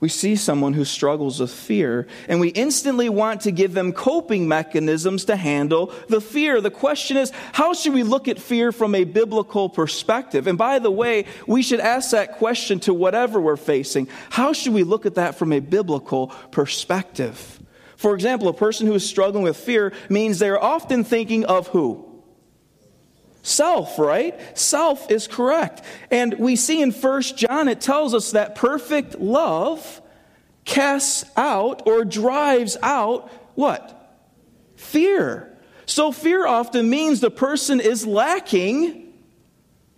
We 0.00 0.08
see 0.08 0.36
someone 0.36 0.74
who 0.74 0.84
struggles 0.84 1.40
with 1.40 1.52
fear, 1.52 2.06
and 2.28 2.40
we 2.40 2.48
instantly 2.48 3.08
want 3.08 3.42
to 3.42 3.50
give 3.50 3.74
them 3.74 3.92
coping 3.92 4.48
mechanisms 4.48 5.24
to 5.26 5.36
handle 5.36 5.92
the 6.08 6.20
fear. 6.20 6.60
The 6.60 6.70
question 6.70 7.16
is, 7.16 7.32
how 7.52 7.72
should 7.72 7.94
we 7.94 8.02
look 8.02 8.28
at 8.28 8.38
fear 8.38 8.72
from 8.72 8.94
a 8.94 9.04
biblical 9.04 9.68
perspective? 9.68 10.46
And 10.46 10.58
by 10.58 10.78
the 10.78 10.90
way, 10.90 11.26
we 11.46 11.62
should 11.62 11.80
ask 11.80 12.10
that 12.10 12.38
question 12.38 12.80
to 12.80 12.92
whatever 12.92 13.40
we're 13.40 13.56
facing. 13.56 14.08
How 14.30 14.52
should 14.52 14.74
we 14.74 14.82
look 14.82 15.06
at 15.06 15.14
that 15.14 15.36
from 15.36 15.52
a 15.52 15.60
biblical 15.60 16.28
perspective? 16.50 17.60
For 17.96 18.14
example, 18.14 18.48
a 18.48 18.52
person 18.52 18.86
who 18.86 18.94
is 18.94 19.08
struggling 19.08 19.44
with 19.44 19.56
fear 19.56 19.92
means 20.10 20.38
they're 20.38 20.62
often 20.62 21.04
thinking 21.04 21.46
of 21.46 21.68
who? 21.68 22.13
Self, 23.44 23.98
right? 23.98 24.34
Self 24.56 25.10
is 25.10 25.28
correct. 25.28 25.82
And 26.10 26.38
we 26.38 26.56
see 26.56 26.80
in 26.80 26.92
First 26.92 27.36
John, 27.36 27.68
it 27.68 27.78
tells 27.78 28.14
us 28.14 28.30
that 28.30 28.54
perfect 28.54 29.20
love 29.20 30.00
casts 30.64 31.26
out 31.36 31.86
or 31.86 32.06
drives 32.06 32.78
out 32.82 33.30
what? 33.54 34.18
Fear. 34.76 35.58
So 35.84 36.10
fear 36.10 36.46
often 36.46 36.88
means 36.88 37.20
the 37.20 37.30
person 37.30 37.80
is 37.80 38.06
lacking 38.06 39.12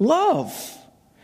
love. 0.01 0.77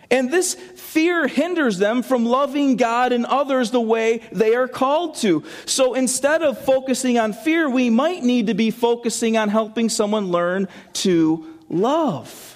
And 0.08 0.30
this 0.30 0.54
fear 0.54 1.26
hinders 1.26 1.78
them 1.78 2.04
from 2.04 2.24
loving 2.24 2.76
God 2.76 3.10
and 3.12 3.26
others 3.26 3.72
the 3.72 3.80
way 3.80 4.20
they 4.30 4.54
are 4.54 4.68
called 4.68 5.16
to. 5.16 5.42
So 5.66 5.94
instead 5.94 6.42
of 6.42 6.64
focusing 6.64 7.18
on 7.18 7.32
fear, 7.32 7.68
we 7.68 7.90
might 7.90 8.22
need 8.22 8.46
to 8.46 8.54
be 8.54 8.70
focusing 8.70 9.36
on 9.36 9.48
helping 9.48 9.88
someone 9.88 10.26
learn 10.26 10.68
to 10.92 11.51
love. 11.72 12.52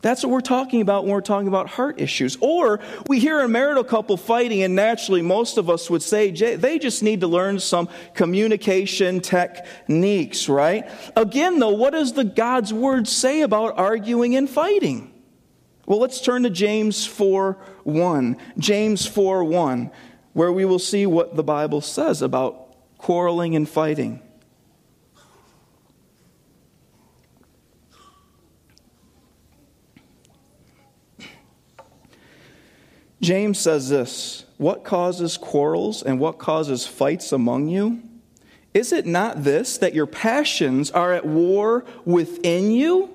That's 0.00 0.22
what 0.22 0.30
we're 0.30 0.40
talking 0.40 0.80
about 0.80 1.04
when 1.04 1.12
we're 1.12 1.20
talking 1.20 1.48
about 1.48 1.68
heart 1.68 2.00
issues. 2.00 2.38
Or 2.40 2.78
we 3.08 3.18
hear 3.18 3.40
a 3.40 3.48
marital 3.48 3.82
couple 3.82 4.16
fighting, 4.16 4.62
and 4.62 4.76
naturally, 4.76 5.22
most 5.22 5.58
of 5.58 5.68
us 5.68 5.90
would 5.90 6.02
say 6.02 6.30
they 6.30 6.78
just 6.78 7.02
need 7.02 7.22
to 7.22 7.26
learn 7.26 7.58
some 7.58 7.88
communication 8.14 9.20
techniques, 9.20 10.48
right? 10.48 10.88
Again, 11.16 11.58
though, 11.58 11.72
what 11.72 11.94
does 11.94 12.12
the 12.12 12.22
God's 12.22 12.72
word 12.72 13.08
say 13.08 13.40
about 13.40 13.76
arguing 13.76 14.36
and 14.36 14.48
fighting? 14.48 15.12
Well, 15.86 15.98
let's 15.98 16.20
turn 16.20 16.44
to 16.44 16.50
James 16.50 17.04
4 17.04 17.58
1. 17.82 18.36
James 18.58 19.04
4 19.04 19.42
1, 19.42 19.90
where 20.32 20.52
we 20.52 20.64
will 20.64 20.78
see 20.78 21.06
what 21.06 21.34
the 21.34 21.42
Bible 21.42 21.80
says 21.80 22.22
about 22.22 22.76
quarreling 22.98 23.56
and 23.56 23.68
fighting. 23.68 24.22
James 33.20 33.58
says 33.58 33.88
this 33.88 34.44
What 34.56 34.84
causes 34.84 35.36
quarrels 35.36 36.02
and 36.02 36.20
what 36.20 36.38
causes 36.38 36.86
fights 36.86 37.32
among 37.32 37.68
you? 37.68 38.02
Is 38.74 38.92
it 38.92 39.06
not 39.06 39.44
this, 39.44 39.78
that 39.78 39.94
your 39.94 40.06
passions 40.06 40.90
are 40.90 41.12
at 41.12 41.26
war 41.26 41.84
within 42.04 42.70
you? 42.70 43.10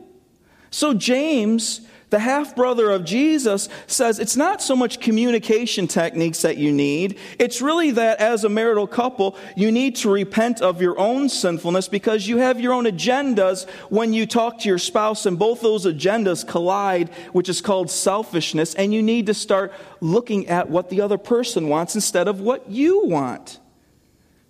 So, 0.71 0.93
James 0.93 1.81
the 2.13 2.19
half 2.19 2.55
brother 2.55 2.91
of 2.91 3.03
Jesus 3.03 3.67
says 3.87 4.19
it's 4.19 4.37
not 4.37 4.61
so 4.61 4.75
much 4.75 4.99
communication 4.99 5.87
techniques 5.87 6.43
that 6.43 6.57
you 6.57 6.71
need. 6.71 7.17
It's 7.39 7.59
really 7.59 7.89
that 7.89 8.19
as 8.19 8.43
a 8.43 8.49
marital 8.49 8.85
couple, 8.85 9.35
you 9.55 9.71
need 9.71 9.95
to 9.95 10.11
repent 10.11 10.61
of 10.61 10.79
your 10.79 10.99
own 10.99 11.27
sinfulness 11.27 11.87
because 11.87 12.27
you 12.27 12.37
have 12.37 12.61
your 12.61 12.71
own 12.71 12.83
agendas 12.85 13.67
when 13.89 14.13
you 14.13 14.27
talk 14.27 14.59
to 14.59 14.69
your 14.69 14.77
spouse, 14.77 15.25
and 15.25 15.39
both 15.39 15.61
those 15.61 15.87
agendas 15.87 16.47
collide, 16.47 17.09
which 17.31 17.49
is 17.49 17.61
called 17.61 17.89
selfishness, 17.89 18.75
and 18.75 18.93
you 18.93 19.01
need 19.01 19.25
to 19.25 19.33
start 19.33 19.73
looking 19.99 20.47
at 20.49 20.69
what 20.69 20.91
the 20.91 21.01
other 21.01 21.17
person 21.17 21.67
wants 21.67 21.95
instead 21.95 22.27
of 22.27 22.39
what 22.39 22.69
you 22.69 23.07
want. 23.07 23.59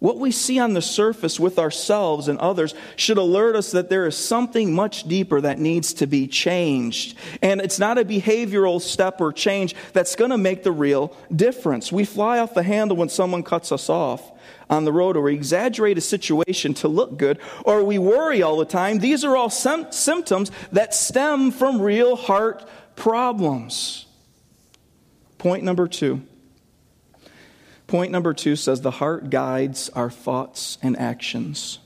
What 0.03 0.19
we 0.19 0.31
see 0.31 0.60
on 0.60 0.74
the 0.74 0.81
surface 0.81 1.39
with 1.39 1.57
ourselves 1.57 2.27
and 2.27 2.38
others 2.39 2.75
should 2.98 3.17
alert 3.17 3.55
us 3.55 3.72
that 3.72 3.88
there 3.89 4.05
is 4.05 4.17
something 4.17 4.74
much 4.74 5.05
deeper 5.05 5.39
that 5.39 5.60
needs 5.60 5.93
to 5.93 6.07
be 6.07 6.27
changed. 6.27 7.17
And 7.41 7.62
it's 7.62 7.79
not 7.79 7.98
a 7.98 8.03
behavioral 8.03 8.81
step 8.81 9.22
or 9.22 9.31
change 9.31 9.75
that's 9.93 10.17
going 10.17 10.31
to 10.31 10.38
make 10.38 10.63
the 10.63 10.74
real 10.74 11.15
difference. 11.33 11.89
We 11.89 12.03
fly 12.03 12.39
off 12.39 12.53
the 12.53 12.63
handle 12.63 12.98
when 12.98 13.07
someone 13.07 13.43
cuts 13.43 13.72
us 13.72 13.89
off 13.89 14.29
on 14.69 14.83
the 14.83 14.91
road, 14.91 15.15
or 15.15 15.22
we 15.22 15.36
exaggerate 15.36 15.98
a 15.98 16.01
situation 16.01 16.74
to 16.74 16.89
look 16.89 17.15
good, 17.15 17.39
or 17.63 17.81
we 17.86 17.98
worry 17.98 18.41
all 18.41 18.57
the 18.57 18.65
time. 18.65 19.00
These 19.00 19.24
are 19.24 19.38
all 19.38 19.50
symptoms 19.50 20.51
that 20.74 20.93
stem 20.93 21.50
from 21.50 21.81
real 21.81 22.17
heart 22.17 22.67
problems. 22.98 24.05
Point 25.38 25.63
number 25.63 25.88
two 25.88 26.24
Point 27.93 28.12
number 28.12 28.33
two 28.33 28.55
says 28.55 28.81
the 28.81 28.89
heart 28.89 29.29
guides 29.29 29.89
our 29.89 30.09
thoughts 30.09 30.79
and 30.81 30.97
actions. 30.97 31.77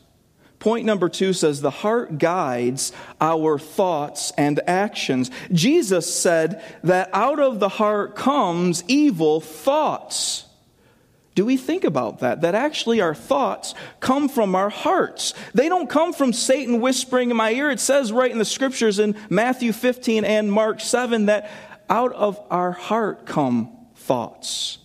Point 0.57 0.85
number 0.85 1.09
two 1.09 1.33
says 1.33 1.59
the 1.59 1.69
heart 1.69 2.17
guides 2.17 2.93
our 3.19 3.59
thoughts 3.59 4.31
and 4.37 4.61
actions. 4.67 5.29
Jesus 5.51 6.15
said 6.15 6.63
that 6.85 7.09
out 7.11 7.41
of 7.41 7.59
the 7.59 7.67
heart 7.67 8.15
comes 8.15 8.85
evil 8.87 9.41
thoughts. 9.41 10.45
Do 11.35 11.43
we 11.43 11.57
think 11.57 11.83
about 11.83 12.19
that? 12.19 12.39
That 12.39 12.55
actually 12.55 13.01
our 13.01 13.13
thoughts 13.13 13.75
come 13.99 14.29
from 14.29 14.55
our 14.55 14.69
hearts. 14.69 15.33
They 15.53 15.67
don't 15.67 15.89
come 15.89 16.13
from 16.13 16.31
Satan 16.31 16.79
whispering 16.79 17.31
in 17.31 17.35
my 17.35 17.51
ear. 17.51 17.69
It 17.69 17.81
says 17.81 18.13
right 18.13 18.31
in 18.31 18.37
the 18.37 18.45
scriptures 18.45 18.99
in 18.99 19.17
Matthew 19.29 19.73
15 19.73 20.23
and 20.23 20.53
Mark 20.53 20.79
7 20.79 21.25
that 21.25 21.51
out 21.89 22.13
of 22.13 22.39
our 22.49 22.71
heart 22.71 23.25
come 23.25 23.75
thoughts. 23.93 24.77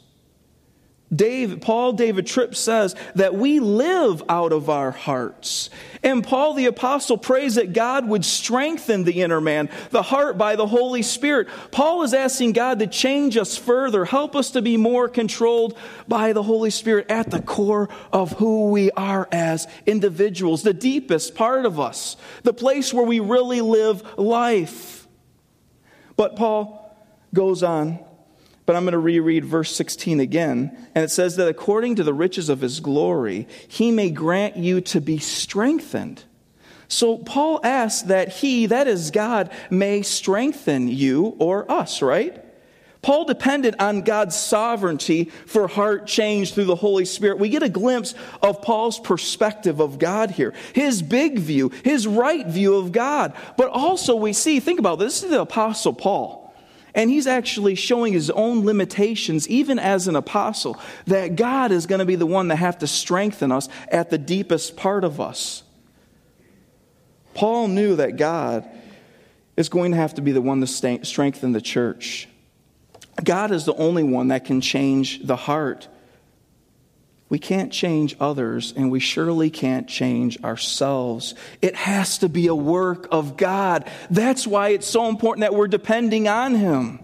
Paul 1.16 1.92
David 1.92 2.26
Tripp 2.26 2.54
says 2.54 2.96
that 3.16 3.34
we 3.34 3.60
live 3.60 4.22
out 4.28 4.52
of 4.52 4.70
our 4.70 4.90
hearts. 4.90 5.68
And 6.02 6.24
Paul 6.24 6.54
the 6.54 6.66
Apostle 6.66 7.18
prays 7.18 7.56
that 7.56 7.74
God 7.74 8.08
would 8.08 8.24
strengthen 8.24 9.04
the 9.04 9.20
inner 9.20 9.40
man, 9.40 9.68
the 9.90 10.02
heart 10.02 10.38
by 10.38 10.56
the 10.56 10.66
Holy 10.66 11.02
Spirit. 11.02 11.48
Paul 11.70 12.02
is 12.02 12.14
asking 12.14 12.52
God 12.52 12.78
to 12.78 12.86
change 12.86 13.36
us 13.36 13.56
further, 13.56 14.06
help 14.06 14.34
us 14.34 14.50
to 14.52 14.62
be 14.62 14.78
more 14.78 15.08
controlled 15.08 15.76
by 16.08 16.32
the 16.32 16.42
Holy 16.42 16.70
Spirit 16.70 17.10
at 17.10 17.30
the 17.30 17.42
core 17.42 17.90
of 18.12 18.32
who 18.32 18.70
we 18.70 18.90
are 18.92 19.28
as 19.30 19.68
individuals, 19.84 20.62
the 20.62 20.72
deepest 20.72 21.34
part 21.34 21.66
of 21.66 21.78
us, 21.78 22.16
the 22.42 22.54
place 22.54 22.92
where 22.92 23.04
we 23.04 23.20
really 23.20 23.60
live 23.60 24.02
life. 24.18 25.06
But 26.16 26.36
Paul 26.36 26.96
goes 27.34 27.62
on 27.62 28.00
but 28.64 28.76
I'm 28.76 28.84
going 28.84 28.92
to 28.92 28.98
reread 28.98 29.44
verse 29.44 29.74
16 29.74 30.20
again. 30.20 30.88
And 30.94 31.04
it 31.04 31.10
says 31.10 31.36
that 31.36 31.48
according 31.48 31.96
to 31.96 32.04
the 32.04 32.14
riches 32.14 32.48
of 32.48 32.60
his 32.60 32.80
glory, 32.80 33.48
he 33.66 33.90
may 33.90 34.10
grant 34.10 34.56
you 34.56 34.80
to 34.82 35.00
be 35.00 35.18
strengthened. 35.18 36.24
So 36.88 37.18
Paul 37.18 37.60
asks 37.64 38.02
that 38.08 38.28
he, 38.28 38.66
that 38.66 38.86
is 38.86 39.10
God, 39.10 39.50
may 39.70 40.02
strengthen 40.02 40.88
you 40.88 41.36
or 41.38 41.70
us, 41.70 42.02
right? 42.02 42.44
Paul 43.00 43.24
depended 43.24 43.74
on 43.80 44.02
God's 44.02 44.36
sovereignty 44.36 45.24
for 45.46 45.66
heart 45.66 46.06
change 46.06 46.54
through 46.54 46.66
the 46.66 46.76
Holy 46.76 47.04
Spirit. 47.04 47.40
We 47.40 47.48
get 47.48 47.64
a 47.64 47.68
glimpse 47.68 48.14
of 48.40 48.62
Paul's 48.62 49.00
perspective 49.00 49.80
of 49.80 49.98
God 49.98 50.30
here, 50.30 50.54
his 50.72 51.02
big 51.02 51.38
view, 51.38 51.72
his 51.82 52.06
right 52.06 52.46
view 52.46 52.76
of 52.76 52.92
God. 52.92 53.34
But 53.56 53.70
also, 53.70 54.14
we 54.14 54.32
see, 54.32 54.60
think 54.60 54.78
about 54.78 55.00
this, 55.00 55.22
this 55.22 55.24
is 55.24 55.30
the 55.30 55.40
Apostle 55.40 55.94
Paul. 55.94 56.41
And 56.94 57.10
he's 57.10 57.26
actually 57.26 57.74
showing 57.74 58.12
his 58.12 58.30
own 58.30 58.64
limitations, 58.66 59.48
even 59.48 59.78
as 59.78 60.08
an 60.08 60.16
apostle, 60.16 60.78
that 61.06 61.36
God 61.36 61.72
is 61.72 61.86
going 61.86 62.00
to 62.00 62.04
be 62.04 62.16
the 62.16 62.26
one 62.26 62.48
that 62.48 62.56
have 62.56 62.78
to 62.78 62.86
strengthen 62.86 63.50
us 63.50 63.68
at 63.88 64.10
the 64.10 64.18
deepest 64.18 64.76
part 64.76 65.04
of 65.04 65.20
us. 65.20 65.62
Paul 67.34 67.68
knew 67.68 67.96
that 67.96 68.16
God 68.16 68.68
is 69.56 69.70
going 69.70 69.92
to 69.92 69.96
have 69.96 70.14
to 70.14 70.22
be 70.22 70.32
the 70.32 70.42
one 70.42 70.60
to 70.60 70.66
strengthen 70.66 71.52
the 71.52 71.60
church. 71.60 72.28
God 73.22 73.52
is 73.52 73.64
the 73.64 73.74
only 73.74 74.02
one 74.02 74.28
that 74.28 74.44
can 74.44 74.60
change 74.60 75.26
the 75.26 75.36
heart. 75.36 75.88
We 77.32 77.38
can't 77.38 77.72
change 77.72 78.14
others, 78.20 78.74
and 78.76 78.90
we 78.90 79.00
surely 79.00 79.48
can't 79.48 79.88
change 79.88 80.44
ourselves. 80.44 81.34
It 81.62 81.74
has 81.74 82.18
to 82.18 82.28
be 82.28 82.46
a 82.48 82.54
work 82.54 83.08
of 83.10 83.38
God. 83.38 83.90
That's 84.10 84.46
why 84.46 84.68
it's 84.68 84.86
so 84.86 85.08
important 85.08 85.40
that 85.40 85.54
we're 85.54 85.66
depending 85.66 86.28
on 86.28 86.54
Him. 86.54 87.00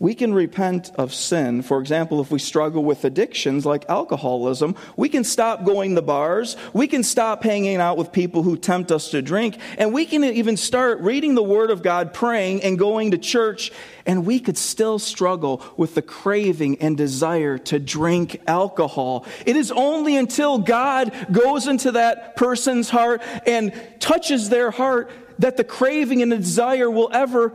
We 0.00 0.14
can 0.14 0.32
repent 0.32 0.90
of 0.94 1.12
sin. 1.12 1.60
For 1.60 1.78
example, 1.78 2.22
if 2.22 2.30
we 2.30 2.38
struggle 2.38 2.82
with 2.82 3.04
addictions 3.04 3.66
like 3.66 3.84
alcoholism, 3.90 4.74
we 4.96 5.10
can 5.10 5.24
stop 5.24 5.62
going 5.62 5.94
to 5.94 6.00
bars. 6.00 6.56
We 6.72 6.86
can 6.86 7.02
stop 7.02 7.44
hanging 7.44 7.76
out 7.76 7.98
with 7.98 8.10
people 8.10 8.42
who 8.42 8.56
tempt 8.56 8.90
us 8.90 9.10
to 9.10 9.20
drink. 9.20 9.58
And 9.76 9.92
we 9.92 10.06
can 10.06 10.24
even 10.24 10.56
start 10.56 11.00
reading 11.00 11.34
the 11.34 11.42
Word 11.42 11.70
of 11.70 11.82
God, 11.82 12.14
praying, 12.14 12.62
and 12.62 12.78
going 12.78 13.10
to 13.10 13.18
church. 13.18 13.72
And 14.06 14.24
we 14.24 14.40
could 14.40 14.56
still 14.56 14.98
struggle 14.98 15.62
with 15.76 15.94
the 15.94 16.02
craving 16.02 16.80
and 16.80 16.96
desire 16.96 17.58
to 17.58 17.78
drink 17.78 18.40
alcohol. 18.46 19.26
It 19.44 19.54
is 19.54 19.70
only 19.70 20.16
until 20.16 20.56
God 20.56 21.12
goes 21.30 21.66
into 21.66 21.92
that 21.92 22.36
person's 22.36 22.88
heart 22.88 23.20
and 23.46 23.74
touches 23.98 24.48
their 24.48 24.70
heart 24.70 25.10
that 25.40 25.58
the 25.58 25.64
craving 25.64 26.22
and 26.22 26.32
the 26.32 26.38
desire 26.38 26.90
will 26.90 27.10
ever 27.12 27.52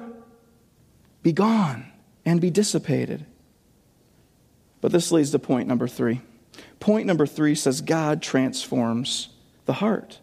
be 1.24 1.34
gone 1.34 1.92
and 2.26 2.42
be 2.42 2.50
dissipated. 2.50 3.26
But 4.82 4.92
this 4.92 5.12
leads 5.12 5.32
to 5.32 5.40
point 5.40 5.68
number 5.68 5.88
three. 5.88 6.22
Point 6.80 7.08
number 7.08 7.26
three 7.26 7.56
says 7.56 7.82
God 7.82 8.22
transforms 8.22 9.30
the 9.66 9.74
heart. 9.74 10.20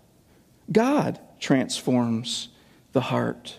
God 0.70 1.18
transforms 1.40 2.48
the 2.92 3.00
heart. 3.00 3.58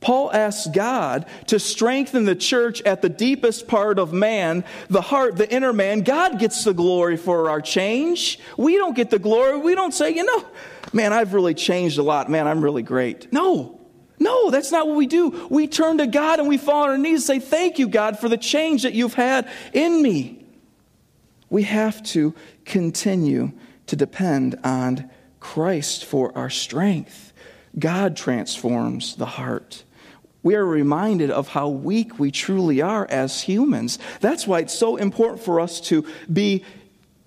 Paul 0.00 0.32
asks 0.32 0.66
God 0.66 1.26
to 1.46 1.60
strengthen 1.60 2.24
the 2.24 2.34
church 2.34 2.82
at 2.82 3.02
the 3.02 3.08
deepest 3.08 3.68
part 3.68 4.00
of 4.00 4.12
man, 4.12 4.64
the 4.88 5.00
heart, 5.00 5.36
the 5.36 5.48
inner 5.50 5.72
man. 5.72 6.00
God 6.00 6.40
gets 6.40 6.64
the 6.64 6.74
glory 6.74 7.16
for 7.16 7.48
our 7.48 7.60
change. 7.60 8.40
We 8.56 8.76
don't 8.76 8.96
get 8.96 9.10
the 9.10 9.20
glory. 9.20 9.58
We 9.58 9.76
don't 9.76 9.94
say, 9.94 10.10
you 10.10 10.24
know, 10.24 10.44
man, 10.92 11.12
I've 11.12 11.34
really 11.34 11.54
changed 11.54 11.98
a 11.98 12.02
lot. 12.02 12.28
Man, 12.28 12.48
I'm 12.48 12.62
really 12.62 12.82
great. 12.82 13.32
No, 13.32 13.78
no, 14.22 14.50
that's 14.50 14.72
not 14.72 14.86
what 14.86 14.96
we 14.96 15.06
do. 15.06 15.48
We 15.50 15.66
turn 15.66 15.98
to 15.98 16.06
God 16.06 16.38
and 16.38 16.48
we 16.48 16.58
fall 16.58 16.84
on 16.84 16.90
our 16.90 16.98
knees 16.98 17.28
and 17.28 17.40
say, 17.42 17.46
Thank 17.46 17.78
you, 17.78 17.88
God, 17.88 18.18
for 18.18 18.28
the 18.28 18.36
change 18.36 18.82
that 18.82 18.94
you've 18.94 19.14
had 19.14 19.48
in 19.72 20.02
me. 20.02 20.44
We 21.50 21.64
have 21.64 22.02
to 22.04 22.34
continue 22.64 23.52
to 23.86 23.96
depend 23.96 24.58
on 24.64 25.10
Christ 25.40 26.04
for 26.04 26.36
our 26.36 26.48
strength. 26.48 27.32
God 27.78 28.16
transforms 28.16 29.16
the 29.16 29.26
heart. 29.26 29.84
We 30.42 30.56
are 30.56 30.64
reminded 30.64 31.30
of 31.30 31.48
how 31.48 31.68
weak 31.68 32.18
we 32.18 32.30
truly 32.30 32.80
are 32.80 33.06
as 33.08 33.42
humans. 33.42 33.98
That's 34.20 34.46
why 34.46 34.60
it's 34.60 34.74
so 34.74 34.96
important 34.96 35.42
for 35.42 35.60
us 35.60 35.80
to 35.82 36.06
be 36.32 36.64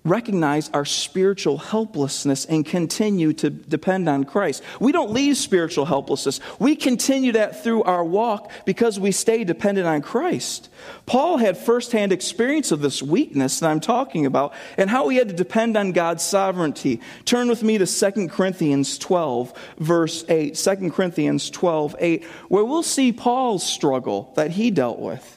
recognize 0.06 0.70
our 0.72 0.84
spiritual 0.84 1.58
helplessness 1.58 2.44
and 2.44 2.64
continue 2.64 3.32
to 3.34 3.50
depend 3.50 4.08
on 4.08 4.24
Christ. 4.24 4.62
We 4.80 4.92
don't 4.92 5.10
leave 5.10 5.36
spiritual 5.36 5.84
helplessness. 5.84 6.40
We 6.58 6.76
continue 6.76 7.32
that 7.32 7.62
through 7.62 7.82
our 7.82 8.04
walk 8.04 8.50
because 8.64 8.98
we 8.98 9.12
stay 9.12 9.44
dependent 9.44 9.86
on 9.86 10.02
Christ. 10.02 10.68
Paul 11.06 11.38
had 11.38 11.56
firsthand 11.56 12.12
experience 12.12 12.72
of 12.72 12.80
this 12.80 13.02
weakness 13.02 13.60
that 13.60 13.70
I'm 13.70 13.80
talking 13.80 14.26
about 14.26 14.54
and 14.76 14.88
how 14.88 15.08
he 15.08 15.16
had 15.16 15.28
to 15.28 15.34
depend 15.34 15.76
on 15.76 15.92
God's 15.92 16.22
sovereignty. 16.22 17.00
Turn 17.24 17.48
with 17.48 17.62
me 17.62 17.78
to 17.78 17.86
2 17.86 18.28
Corinthians 18.28 18.98
12, 18.98 19.52
verse 19.78 20.24
8. 20.28 20.54
2 20.54 20.90
Corinthians 20.90 21.50
12, 21.50 21.96
8, 21.98 22.24
where 22.48 22.64
we'll 22.64 22.82
see 22.82 23.12
Paul's 23.12 23.64
struggle 23.64 24.32
that 24.36 24.52
he 24.52 24.70
dealt 24.70 24.98
with. 24.98 25.35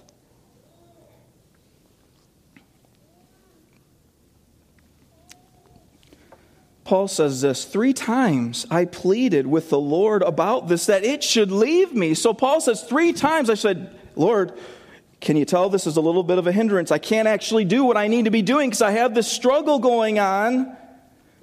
Paul 6.89 7.07
says 7.07 7.41
this 7.41 7.65
three 7.65 7.93
times 7.93 8.65
I 8.71 8.85
pleaded 8.85 9.45
with 9.45 9.69
the 9.69 9.79
Lord 9.79 10.23
about 10.23 10.69
this, 10.69 10.87
that 10.87 11.03
it 11.03 11.23
should 11.23 11.51
leave 11.51 11.93
me. 11.93 12.15
So 12.15 12.33
Paul 12.33 12.61
says, 12.61 12.81
three 12.81 13.13
times 13.13 13.51
I 13.51 13.53
said, 13.53 13.95
Lord, 14.15 14.57
can 15.21 15.37
you 15.37 15.45
tell 15.45 15.69
this 15.69 15.85
is 15.85 15.97
a 15.97 16.01
little 16.01 16.23
bit 16.23 16.39
of 16.39 16.47
a 16.47 16.51
hindrance? 16.51 16.89
I 16.91 16.97
can't 16.97 17.27
actually 17.27 17.63
do 17.63 17.83
what 17.83 17.95
I 17.95 18.07
need 18.07 18.25
to 18.25 18.31
be 18.31 18.41
doing 18.41 18.71
because 18.71 18.81
I 18.81 18.89
have 18.89 19.13
this 19.13 19.31
struggle 19.31 19.77
going 19.77 20.17
on. 20.17 20.75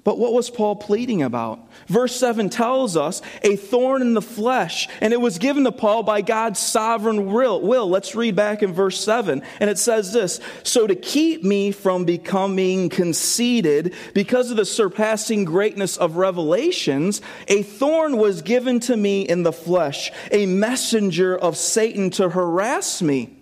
But 0.07 0.19
what 0.19 0.31
was 0.31 0.49
Paul 0.49 0.77
pleading 0.77 1.21
about? 1.21 1.59
Verse 1.87 2.15
7 2.15 2.49
tells 2.49 2.95
us 2.95 3.21
a 3.43 3.57
thorn 3.57 4.01
in 4.01 4.13
the 4.13 4.21
flesh, 4.21 4.87
and 5.01 5.11
it 5.11 5.19
was 5.19 5.37
given 5.37 5.65
to 5.65 5.71
Paul 5.73 6.01
by 6.01 6.21
God's 6.21 6.61
sovereign 6.61 7.25
will. 7.25 7.89
Let's 7.89 8.15
read 8.15 8.33
back 8.33 8.63
in 8.63 8.71
verse 8.71 9.03
7, 9.03 9.43
and 9.59 9.69
it 9.69 9.77
says 9.77 10.13
this 10.13 10.39
So 10.63 10.87
to 10.87 10.95
keep 10.95 11.43
me 11.43 11.73
from 11.73 12.05
becoming 12.05 12.87
conceited 12.87 13.95
because 14.13 14.49
of 14.49 14.55
the 14.55 14.63
surpassing 14.63 15.43
greatness 15.43 15.97
of 15.97 16.15
revelations, 16.15 17.21
a 17.49 17.61
thorn 17.63 18.15
was 18.15 18.41
given 18.41 18.79
to 18.79 18.95
me 18.95 19.23
in 19.23 19.43
the 19.43 19.51
flesh, 19.51 20.13
a 20.31 20.45
messenger 20.45 21.37
of 21.37 21.57
Satan 21.57 22.11
to 22.11 22.29
harass 22.29 23.01
me, 23.01 23.35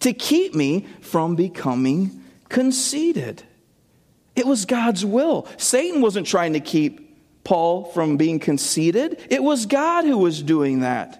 to 0.00 0.12
keep 0.12 0.54
me 0.54 0.84
from 1.00 1.36
becoming 1.36 2.22
conceited. 2.50 3.44
It 4.34 4.46
was 4.46 4.64
God's 4.64 5.04
will. 5.04 5.46
Satan 5.58 6.00
wasn't 6.00 6.26
trying 6.26 6.54
to 6.54 6.60
keep 6.60 7.12
Paul 7.44 7.84
from 7.86 8.16
being 8.16 8.38
conceited, 8.38 9.20
it 9.28 9.42
was 9.42 9.66
God 9.66 10.04
who 10.04 10.18
was 10.18 10.42
doing 10.42 10.80
that. 10.80 11.18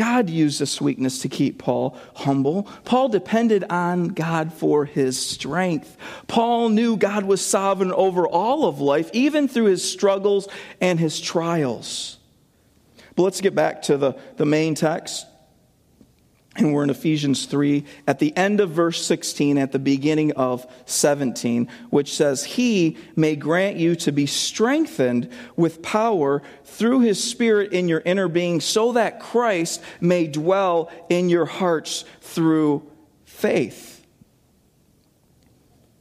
God 0.00 0.30
used 0.30 0.58
this 0.58 0.80
weakness 0.80 1.20
to 1.20 1.28
keep 1.28 1.58
Paul 1.58 1.94
humble. 2.14 2.62
Paul 2.86 3.10
depended 3.10 3.64
on 3.68 4.08
God 4.08 4.50
for 4.50 4.86
his 4.86 5.20
strength. 5.20 5.94
Paul 6.26 6.70
knew 6.70 6.96
God 6.96 7.24
was 7.24 7.44
sovereign 7.44 7.92
over 7.92 8.26
all 8.26 8.64
of 8.64 8.80
life, 8.80 9.10
even 9.12 9.46
through 9.46 9.66
his 9.66 9.84
struggles 9.88 10.48
and 10.80 10.98
his 10.98 11.20
trials. 11.20 12.16
But 13.14 13.24
let's 13.24 13.42
get 13.42 13.54
back 13.54 13.82
to 13.82 13.98
the, 13.98 14.14
the 14.38 14.46
main 14.46 14.74
text. 14.74 15.26
And 16.60 16.74
we're 16.74 16.84
in 16.84 16.90
Ephesians 16.90 17.46
3 17.46 17.84
at 18.06 18.18
the 18.18 18.36
end 18.36 18.60
of 18.60 18.70
verse 18.70 19.02
16, 19.04 19.56
at 19.56 19.72
the 19.72 19.78
beginning 19.78 20.32
of 20.32 20.70
17, 20.84 21.68
which 21.88 22.14
says, 22.14 22.44
He 22.44 22.98
may 23.16 23.34
grant 23.34 23.78
you 23.78 23.96
to 23.96 24.12
be 24.12 24.26
strengthened 24.26 25.30
with 25.56 25.80
power 25.80 26.42
through 26.64 27.00
His 27.00 27.22
Spirit 27.22 27.72
in 27.72 27.88
your 27.88 28.02
inner 28.04 28.28
being, 28.28 28.60
so 28.60 28.92
that 28.92 29.20
Christ 29.20 29.82
may 30.02 30.26
dwell 30.26 30.92
in 31.08 31.30
your 31.30 31.46
hearts 31.46 32.04
through 32.20 32.86
faith. 33.24 34.06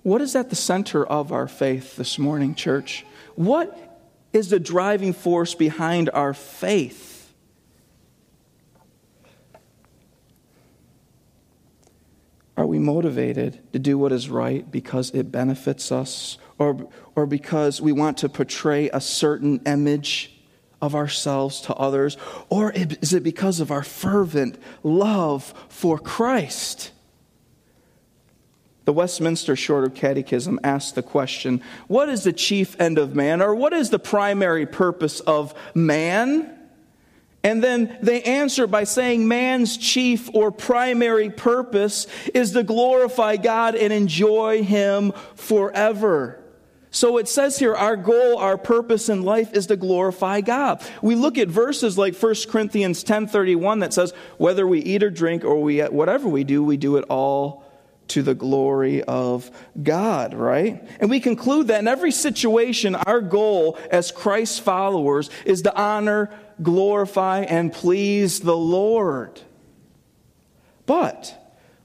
What 0.04 0.22
is 0.22 0.36
at 0.36 0.50
the 0.50 0.58
center 0.58 1.06
of 1.06 1.32
our 1.32 1.48
faith 1.48 1.96
this 1.96 2.20
morning, 2.20 2.54
church? 2.54 3.06
What 3.36 3.78
is 4.34 4.50
the 4.50 4.60
driving 4.60 5.14
force 5.14 5.56
behind 5.56 6.10
our 6.10 6.34
faith? 6.34 7.09
Are 12.60 12.68
we 12.68 12.78
motivated 12.78 13.58
to 13.72 13.80
do 13.80 13.98
what 13.98 14.12
is 14.12 14.30
right 14.30 14.70
because 14.70 15.12
it 15.12 15.32
benefits 15.32 15.94
us 15.94 16.38
or, 16.58 16.90
or 17.16 17.26
because 17.26 17.80
we 17.80 17.94
want 17.94 18.18
to 18.18 18.28
portray 18.28 18.90
a 18.90 19.00
certain 19.00 19.62
image 19.66 20.38
of 20.82 20.94
ourselves 20.94 21.62
to 21.62 21.74
others? 21.76 22.18
Or 22.50 22.74
is 22.74 23.14
it 23.14 23.24
because 23.24 23.62
of 23.62 23.72
our 23.72 23.82
fervent 23.82 24.62
love 24.84 25.54
for 25.70 25.98
Christ? 25.98 26.92
The 28.84 28.92
Westminster 28.92 29.56
Shorter 29.56 29.90
Catechism 29.90 30.60
asks 30.62 30.92
the 30.92 31.02
question 31.02 31.62
What 31.88 32.10
is 32.10 32.26
the 32.26 32.34
chief 32.34 32.76
end 32.78 32.98
of 32.98 33.16
man, 33.16 33.42
or 33.42 33.56
what 33.56 33.72
is 33.72 33.90
the 33.90 34.00
primary 34.00 34.66
purpose 34.66 35.22
of 35.22 35.54
man? 35.74 36.59
And 37.44 37.64
then 37.64 37.98
they 38.02 38.22
answer 38.24 38.68
by 38.68 38.84
saying 38.84 39.28
man's 39.28 39.78
chief 39.78 40.30
or 40.34 40.52
primary 40.52 41.30
purpose 41.30 42.08
is 42.34 42.52
to 42.52 42.64
glorify 42.64 43.38
God 43.38 43.76
and 43.76 43.94
enjoy 43.94 44.64
Him 44.64 45.14
forever. 45.36 46.40
So 46.92 47.18
it 47.18 47.28
says 47.30 47.60
here, 47.60 47.76
our 47.76 47.96
goal, 47.96 48.38
our 48.40 48.58
purpose 48.58 49.10
in 49.10 49.22
life 49.22 49.54
is 49.54 49.68
to 49.68 49.78
glorify 49.78 50.42
God. 50.42 50.84
We 51.02 51.16
look 51.16 51.38
at 51.38 51.48
verses 51.48 51.98
like 51.98 52.16
1 52.16 52.36
Corinthians 52.50 53.04
10.31 53.04 53.82
that 53.82 53.94
says, 53.94 54.12
whether 54.38 54.68
we 54.68 54.80
eat 54.80 55.04
or 55.04 55.12
drink 55.12 55.46
or 55.46 55.62
we, 55.62 55.82
whatever 55.82 56.28
we 56.28 56.44
do, 56.44 56.64
we 56.64 56.78
do 56.78 56.98
it 56.98 57.06
all 57.08 57.64
to 58.08 58.24
the 58.24 58.34
glory 58.34 59.04
of 59.04 59.52
God, 59.82 60.34
right? 60.34 60.84
And 61.00 61.12
we 61.12 61.20
conclude 61.20 61.68
that 61.68 61.80
in 61.80 61.88
every 61.88 62.12
situation, 62.12 62.96
our 62.96 63.22
goal 63.22 63.78
as 63.92 64.12
Christ's 64.12 64.58
followers 64.58 65.30
is 65.46 65.62
to 65.62 65.76
honor 65.80 66.32
glorify, 66.62 67.42
and 67.42 67.72
please 67.72 68.40
the 68.42 68.58
Lord. 68.58 69.42
But 70.86 71.36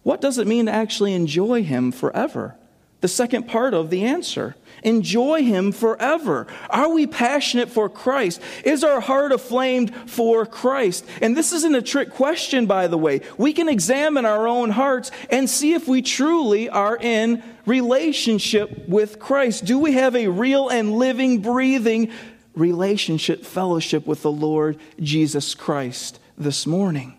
what 0.02 0.20
does 0.20 0.38
it 0.38 0.46
mean 0.46 0.66
to 0.66 0.72
actually 0.72 1.14
enjoy 1.14 1.62
Him 1.62 1.92
forever? 1.92 2.56
The 3.00 3.08
second 3.08 3.48
part 3.48 3.74
of 3.74 3.90
the 3.90 4.04
answer. 4.04 4.56
Enjoy 4.82 5.42
Him 5.42 5.72
forever. 5.72 6.46
Are 6.70 6.88
we 6.88 7.06
passionate 7.06 7.68
for 7.68 7.90
Christ? 7.90 8.40
Is 8.64 8.82
our 8.82 9.00
heart 9.00 9.30
aflamed 9.30 9.94
for 10.10 10.46
Christ? 10.46 11.04
And 11.20 11.36
this 11.36 11.52
isn't 11.52 11.74
a 11.74 11.82
trick 11.82 12.10
question, 12.10 12.64
by 12.64 12.86
the 12.86 12.96
way. 12.96 13.20
We 13.36 13.52
can 13.52 13.68
examine 13.68 14.24
our 14.24 14.48
own 14.48 14.70
hearts 14.70 15.10
and 15.28 15.50
see 15.50 15.74
if 15.74 15.86
we 15.86 16.00
truly 16.00 16.70
are 16.70 16.96
in 16.96 17.42
relationship 17.66 18.88
with 18.88 19.18
Christ. 19.18 19.66
Do 19.66 19.78
we 19.78 19.92
have 19.92 20.16
a 20.16 20.28
real 20.28 20.70
and 20.70 20.94
living, 20.96 21.42
breathing 21.42 22.10
relationship, 22.54 23.44
fellowship 23.44 24.06
with 24.06 24.22
the 24.22 24.30
Lord 24.30 24.78
Jesus 25.00 25.54
Christ 25.54 26.20
this 26.36 26.66
morning. 26.66 27.16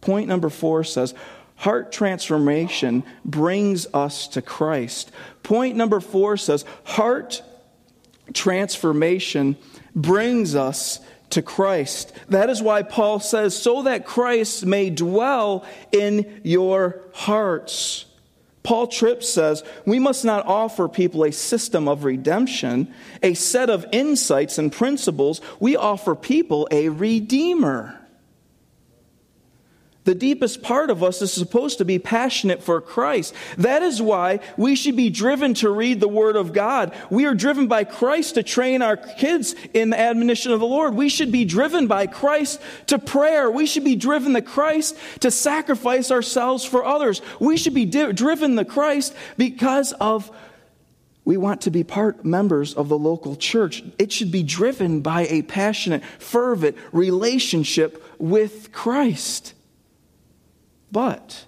Point 0.00 0.28
number 0.28 0.48
four 0.48 0.84
says, 0.84 1.14
Heart 1.56 1.92
transformation 1.92 3.04
brings 3.24 3.86
us 3.92 4.28
to 4.28 4.40
Christ. 4.40 5.12
Point 5.42 5.76
number 5.76 6.00
four 6.00 6.38
says, 6.38 6.64
Heart 6.84 7.42
transformation 8.32 9.56
brings 9.94 10.54
us 10.54 11.00
to 11.30 11.42
Christ. 11.42 12.12
That 12.28 12.50
is 12.50 12.62
why 12.62 12.82
Paul 12.82 13.20
says, 13.20 13.56
so 13.56 13.82
that 13.82 14.06
Christ 14.06 14.64
may 14.64 14.90
dwell 14.90 15.64
in 15.92 16.40
your 16.42 17.02
hearts. 17.12 18.06
Paul 18.62 18.88
Tripp 18.88 19.22
says, 19.22 19.62
we 19.86 19.98
must 19.98 20.24
not 20.24 20.46
offer 20.46 20.88
people 20.88 21.24
a 21.24 21.32
system 21.32 21.88
of 21.88 22.04
redemption, 22.04 22.92
a 23.22 23.34
set 23.34 23.70
of 23.70 23.86
insights 23.92 24.58
and 24.58 24.70
principles. 24.70 25.40
We 25.60 25.76
offer 25.76 26.14
people 26.14 26.68
a 26.70 26.88
redeemer. 26.90 27.99
The 30.10 30.14
deepest 30.16 30.62
part 30.62 30.90
of 30.90 31.04
us 31.04 31.22
is 31.22 31.32
supposed 31.32 31.78
to 31.78 31.84
be 31.84 32.00
passionate 32.00 32.64
for 32.64 32.80
Christ. 32.80 33.32
That 33.58 33.80
is 33.84 34.02
why 34.02 34.40
we 34.56 34.74
should 34.74 34.96
be 34.96 35.08
driven 35.08 35.54
to 35.54 35.70
read 35.70 36.00
the 36.00 36.08
Word 36.08 36.34
of 36.34 36.52
God. 36.52 36.92
We 37.10 37.26
are 37.26 37.34
driven 37.34 37.68
by 37.68 37.84
Christ 37.84 38.34
to 38.34 38.42
train 38.42 38.82
our 38.82 38.96
kids 38.96 39.54
in 39.72 39.90
the 39.90 40.00
admonition 40.00 40.50
of 40.50 40.58
the 40.58 40.66
Lord. 40.66 40.94
We 40.94 41.10
should 41.10 41.30
be 41.30 41.44
driven 41.44 41.86
by 41.86 42.08
Christ 42.08 42.60
to 42.88 42.98
prayer. 42.98 43.52
We 43.52 43.66
should 43.66 43.84
be 43.84 43.94
driven 43.94 44.32
to 44.32 44.42
Christ 44.42 44.96
to 45.20 45.30
sacrifice 45.30 46.10
ourselves 46.10 46.64
for 46.64 46.84
others. 46.84 47.22
We 47.38 47.56
should 47.56 47.74
be 47.74 47.84
di- 47.84 48.10
driven 48.10 48.56
to 48.56 48.64
Christ 48.64 49.14
because 49.36 49.92
of 49.92 50.28
we 51.24 51.36
want 51.36 51.60
to 51.60 51.70
be 51.70 51.84
part 51.84 52.24
members 52.24 52.74
of 52.74 52.88
the 52.88 52.98
local 52.98 53.36
church. 53.36 53.84
It 53.96 54.10
should 54.10 54.32
be 54.32 54.42
driven 54.42 55.02
by 55.02 55.28
a 55.28 55.42
passionate, 55.42 56.02
fervent 56.18 56.76
relationship 56.90 58.02
with 58.18 58.72
Christ. 58.72 59.54
But, 60.92 61.46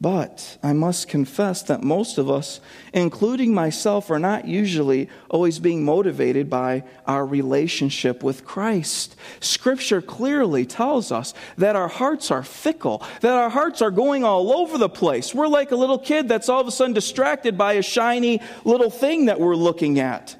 but 0.00 0.58
I 0.62 0.72
must 0.72 1.08
confess 1.08 1.62
that 1.62 1.82
most 1.82 2.18
of 2.18 2.30
us, 2.30 2.60
including 2.92 3.54
myself, 3.54 4.10
are 4.10 4.18
not 4.18 4.46
usually 4.46 5.08
always 5.30 5.58
being 5.58 5.84
motivated 5.84 6.50
by 6.50 6.84
our 7.06 7.24
relationship 7.24 8.22
with 8.22 8.44
Christ. 8.44 9.16
Scripture 9.40 10.02
clearly 10.02 10.66
tells 10.66 11.10
us 11.10 11.32
that 11.56 11.76
our 11.76 11.88
hearts 11.88 12.30
are 12.30 12.42
fickle, 12.42 13.02
that 13.20 13.34
our 13.34 13.50
hearts 13.50 13.80
are 13.82 13.90
going 13.90 14.24
all 14.24 14.52
over 14.52 14.78
the 14.78 14.88
place. 14.88 15.34
We're 15.34 15.48
like 15.48 15.70
a 15.70 15.76
little 15.76 15.98
kid 15.98 16.28
that's 16.28 16.48
all 16.48 16.60
of 16.60 16.68
a 16.68 16.72
sudden 16.72 16.92
distracted 16.92 17.56
by 17.56 17.74
a 17.74 17.82
shiny 17.82 18.40
little 18.64 18.90
thing 18.90 19.26
that 19.26 19.40
we're 19.40 19.56
looking 19.56 20.00
at. 20.00 20.36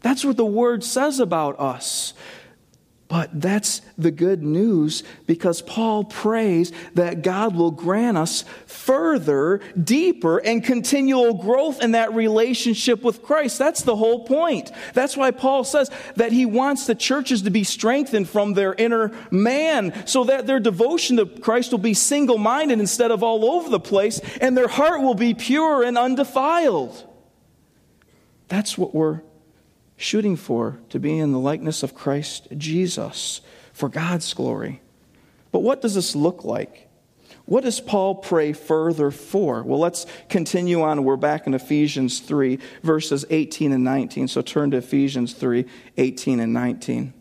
That's 0.00 0.24
what 0.24 0.36
the 0.36 0.44
word 0.44 0.82
says 0.82 1.20
about 1.20 1.60
us. 1.60 2.14
But 3.14 3.40
that's 3.40 3.80
the 3.96 4.10
good 4.10 4.42
news 4.42 5.04
because 5.28 5.62
Paul 5.62 6.02
prays 6.02 6.72
that 6.94 7.22
God 7.22 7.54
will 7.54 7.70
grant 7.70 8.18
us 8.18 8.42
further, 8.66 9.60
deeper, 9.80 10.38
and 10.38 10.64
continual 10.64 11.34
growth 11.34 11.80
in 11.80 11.92
that 11.92 12.12
relationship 12.12 13.04
with 13.04 13.22
Christ. 13.22 13.56
That's 13.56 13.82
the 13.82 13.94
whole 13.94 14.24
point. 14.24 14.72
That's 14.94 15.16
why 15.16 15.30
Paul 15.30 15.62
says 15.62 15.92
that 16.16 16.32
he 16.32 16.44
wants 16.44 16.88
the 16.88 16.96
churches 16.96 17.42
to 17.42 17.50
be 17.50 17.62
strengthened 17.62 18.28
from 18.28 18.54
their 18.54 18.74
inner 18.74 19.12
man 19.30 20.08
so 20.08 20.24
that 20.24 20.48
their 20.48 20.58
devotion 20.58 21.18
to 21.18 21.26
Christ 21.26 21.70
will 21.70 21.78
be 21.78 21.94
single 21.94 22.38
minded 22.38 22.80
instead 22.80 23.12
of 23.12 23.22
all 23.22 23.44
over 23.44 23.70
the 23.70 23.78
place, 23.78 24.18
and 24.40 24.56
their 24.56 24.66
heart 24.66 25.02
will 25.02 25.14
be 25.14 25.34
pure 25.34 25.84
and 25.84 25.96
undefiled. 25.96 27.00
That's 28.48 28.76
what 28.76 28.92
we're 28.92 29.20
shooting 29.96 30.36
for 30.36 30.78
to 30.90 30.98
be 30.98 31.18
in 31.18 31.32
the 31.32 31.38
likeness 31.38 31.82
of 31.82 31.94
Christ 31.94 32.48
Jesus 32.56 33.40
for 33.72 33.88
God's 33.88 34.32
glory. 34.34 34.80
But 35.52 35.60
what 35.60 35.80
does 35.80 35.94
this 35.94 36.16
look 36.16 36.44
like? 36.44 36.88
What 37.46 37.64
does 37.64 37.78
Paul 37.78 38.16
pray 38.16 38.54
further 38.54 39.10
for? 39.10 39.62
Well, 39.62 39.78
let's 39.78 40.06
continue 40.28 40.82
on. 40.82 41.04
We're 41.04 41.16
back 41.16 41.46
in 41.46 41.52
Ephesians 41.52 42.20
3, 42.20 42.58
verses 42.82 43.24
18 43.28 43.72
and 43.72 43.84
19. 43.84 44.28
So 44.28 44.40
turn 44.40 44.70
to 44.70 44.78
Ephesians 44.78 45.34
3, 45.34 45.66
18 45.98 46.40
and 46.40 46.54
19. 46.54 47.12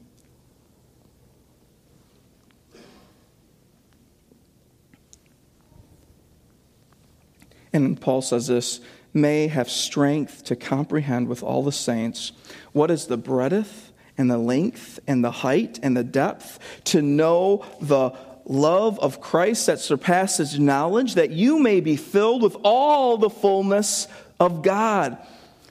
And 7.74 8.00
Paul 8.00 8.22
says 8.22 8.48
this 8.48 8.80
may 9.14 9.48
have 9.48 9.70
strength 9.70 10.44
to 10.46 10.56
comprehend 10.56 11.28
with 11.28 11.44
all 11.44 11.64
the 11.64 11.72
saints 11.72 12.32
what 12.72 12.90
is 12.90 13.06
the 13.06 13.18
breadth 13.18 13.92
and 14.18 14.30
the 14.30 14.38
length 14.38 15.00
and 15.08 15.24
the 15.24 15.32
height 15.32 15.80
and 15.82 15.96
the 15.96 16.04
depth, 16.04 16.60
to 16.86 17.02
know 17.02 17.66
the 17.82 18.12
love 18.46 19.00
of 19.00 19.22
Christ 19.22 19.68
that 19.68 19.80
surpasses 19.80 20.60
knowledge, 20.60 21.16
that 21.16 21.32
you 21.32 21.60
may 21.60 21.80
be 21.80 21.96
filled 21.96 22.42
with 22.42 22.56
all 22.64 23.18
the 23.18 23.30
fullness 23.30 24.08
of 24.40 24.62
God. 24.62 25.18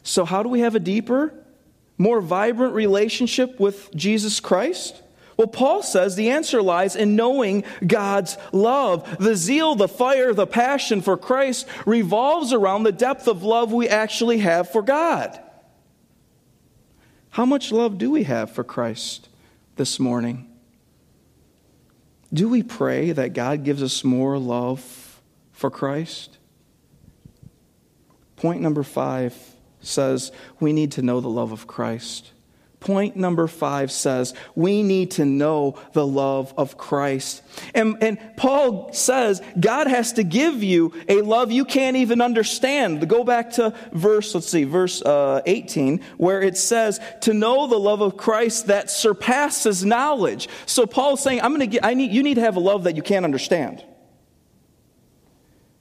So, 0.02 0.24
how 0.24 0.42
do 0.42 0.48
we 0.48 0.60
have 0.60 0.74
a 0.74 0.80
deeper, 0.80 1.32
more 1.98 2.20
vibrant 2.20 2.74
relationship 2.74 3.60
with 3.60 3.94
Jesus 3.94 4.40
Christ? 4.40 5.00
Well, 5.42 5.48
Paul 5.48 5.82
says 5.82 6.14
the 6.14 6.30
answer 6.30 6.62
lies 6.62 6.94
in 6.94 7.16
knowing 7.16 7.64
God's 7.84 8.38
love. 8.52 9.16
The 9.18 9.34
zeal, 9.34 9.74
the 9.74 9.88
fire, 9.88 10.32
the 10.32 10.46
passion 10.46 11.02
for 11.02 11.16
Christ 11.16 11.66
revolves 11.84 12.52
around 12.52 12.84
the 12.84 12.92
depth 12.92 13.26
of 13.26 13.42
love 13.42 13.72
we 13.72 13.88
actually 13.88 14.38
have 14.38 14.70
for 14.70 14.82
God. 14.82 15.36
How 17.30 17.44
much 17.44 17.72
love 17.72 17.98
do 17.98 18.08
we 18.08 18.22
have 18.22 18.52
for 18.52 18.62
Christ 18.62 19.28
this 19.74 19.98
morning? 19.98 20.48
Do 22.32 22.48
we 22.48 22.62
pray 22.62 23.10
that 23.10 23.32
God 23.32 23.64
gives 23.64 23.82
us 23.82 24.04
more 24.04 24.38
love 24.38 25.20
for 25.50 25.72
Christ? 25.72 26.38
Point 28.36 28.60
number 28.60 28.84
five 28.84 29.36
says 29.80 30.30
we 30.60 30.72
need 30.72 30.92
to 30.92 31.02
know 31.02 31.20
the 31.20 31.28
love 31.28 31.50
of 31.50 31.66
Christ. 31.66 32.30
Point 32.82 33.14
number 33.14 33.46
five 33.46 33.92
says 33.92 34.34
we 34.56 34.82
need 34.82 35.12
to 35.12 35.24
know 35.24 35.78
the 35.92 36.04
love 36.04 36.52
of 36.56 36.76
Christ. 36.76 37.42
And, 37.76 38.02
and 38.02 38.18
Paul 38.36 38.92
says 38.92 39.40
God 39.60 39.86
has 39.86 40.14
to 40.14 40.24
give 40.24 40.64
you 40.64 40.92
a 41.08 41.22
love 41.22 41.52
you 41.52 41.64
can't 41.64 41.96
even 41.96 42.20
understand. 42.20 43.08
Go 43.08 43.22
back 43.22 43.52
to 43.52 43.72
verse, 43.92 44.34
let's 44.34 44.48
see, 44.48 44.64
verse 44.64 45.00
uh, 45.00 45.42
18, 45.46 46.00
where 46.16 46.42
it 46.42 46.56
says 46.56 46.98
to 47.20 47.32
know 47.32 47.68
the 47.68 47.78
love 47.78 48.00
of 48.00 48.16
Christ 48.16 48.66
that 48.66 48.90
surpasses 48.90 49.84
knowledge. 49.84 50.48
So 50.66 50.84
Paul's 50.84 51.22
saying, 51.22 51.40
I'm 51.40 51.50
going 51.50 51.60
to 51.60 51.68
get, 51.68 51.84
I 51.84 51.94
need, 51.94 52.10
you 52.10 52.24
need 52.24 52.34
to 52.34 52.40
have 52.40 52.56
a 52.56 52.60
love 52.60 52.82
that 52.82 52.96
you 52.96 53.02
can't 53.02 53.24
understand. 53.24 53.84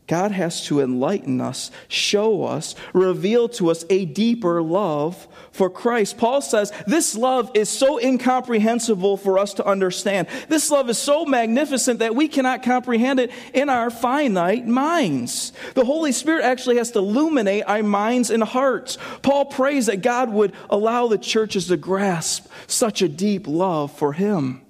God 0.07 0.31
has 0.31 0.65
to 0.65 0.81
enlighten 0.81 1.39
us, 1.39 1.71
show 1.87 2.43
us, 2.43 2.75
reveal 2.93 3.47
to 3.49 3.71
us 3.71 3.85
a 3.89 4.03
deeper 4.05 4.61
love 4.61 5.27
for 5.51 5.69
Christ. 5.69 6.17
Paul 6.17 6.41
says 6.41 6.73
this 6.85 7.15
love 7.15 7.51
is 7.53 7.69
so 7.69 7.97
incomprehensible 7.97 9.15
for 9.15 9.39
us 9.39 9.53
to 9.55 9.65
understand. 9.65 10.27
This 10.49 10.69
love 10.69 10.89
is 10.89 10.97
so 10.97 11.25
magnificent 11.25 11.99
that 11.99 12.15
we 12.15 12.27
cannot 12.27 12.63
comprehend 12.63 13.19
it 13.19 13.31
in 13.53 13.69
our 13.69 13.89
finite 13.89 14.67
minds. 14.67 15.53
The 15.75 15.85
Holy 15.85 16.11
Spirit 16.11 16.43
actually 16.43 16.77
has 16.77 16.91
to 16.91 16.99
illuminate 16.99 17.63
our 17.67 17.83
minds 17.83 18.29
and 18.29 18.43
hearts. 18.43 18.97
Paul 19.21 19.45
prays 19.45 19.85
that 19.85 20.01
God 20.01 20.29
would 20.31 20.53
allow 20.69 21.07
the 21.07 21.17
churches 21.17 21.67
to 21.67 21.77
grasp 21.77 22.47
such 22.67 23.01
a 23.01 23.07
deep 23.07 23.47
love 23.47 23.91
for 23.91 24.13
Him. 24.13 24.61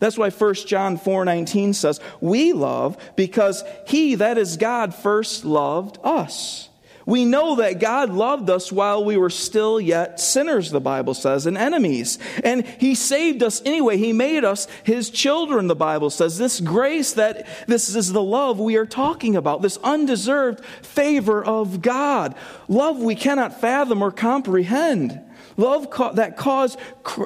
That's 0.00 0.18
why 0.18 0.30
1 0.30 0.66
John 0.66 0.96
4:19 0.96 1.74
says, 1.74 2.00
"We 2.20 2.52
love 2.52 2.96
because 3.16 3.64
he 3.86 4.14
that 4.16 4.38
is 4.38 4.56
God 4.56 4.94
first 4.94 5.44
loved 5.44 5.98
us." 6.04 6.68
We 7.08 7.24
know 7.24 7.56
that 7.56 7.80
God 7.80 8.10
loved 8.10 8.50
us 8.50 8.70
while 8.70 9.02
we 9.02 9.16
were 9.16 9.30
still 9.30 9.80
yet 9.80 10.20
sinners, 10.20 10.70
the 10.70 10.78
Bible 10.78 11.14
says, 11.14 11.46
and 11.46 11.56
enemies. 11.56 12.18
And 12.44 12.66
He 12.66 12.94
saved 12.94 13.42
us 13.42 13.62
anyway. 13.64 13.96
He 13.96 14.12
made 14.12 14.44
us 14.44 14.68
His 14.84 15.08
children, 15.08 15.68
the 15.68 15.74
Bible 15.74 16.10
says. 16.10 16.36
This 16.36 16.60
grace 16.60 17.14
that 17.14 17.46
this 17.66 17.96
is 17.96 18.12
the 18.12 18.22
love 18.22 18.60
we 18.60 18.76
are 18.76 18.84
talking 18.84 19.36
about, 19.36 19.62
this 19.62 19.78
undeserved 19.82 20.62
favor 20.82 21.42
of 21.42 21.80
God. 21.80 22.34
Love 22.68 22.98
we 22.98 23.14
cannot 23.14 23.58
fathom 23.58 24.02
or 24.02 24.10
comprehend. 24.10 25.18
Love 25.56 25.88
that 26.16 26.36
caused 26.36 26.78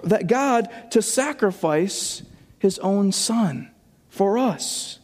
that 0.05 0.29
God 0.29 0.69
to 0.91 1.03
sacrifice 1.03 2.23
his 2.63 2.79
own 2.79 3.11
son 3.11 3.69
for 4.09 4.39
us. 4.39 5.01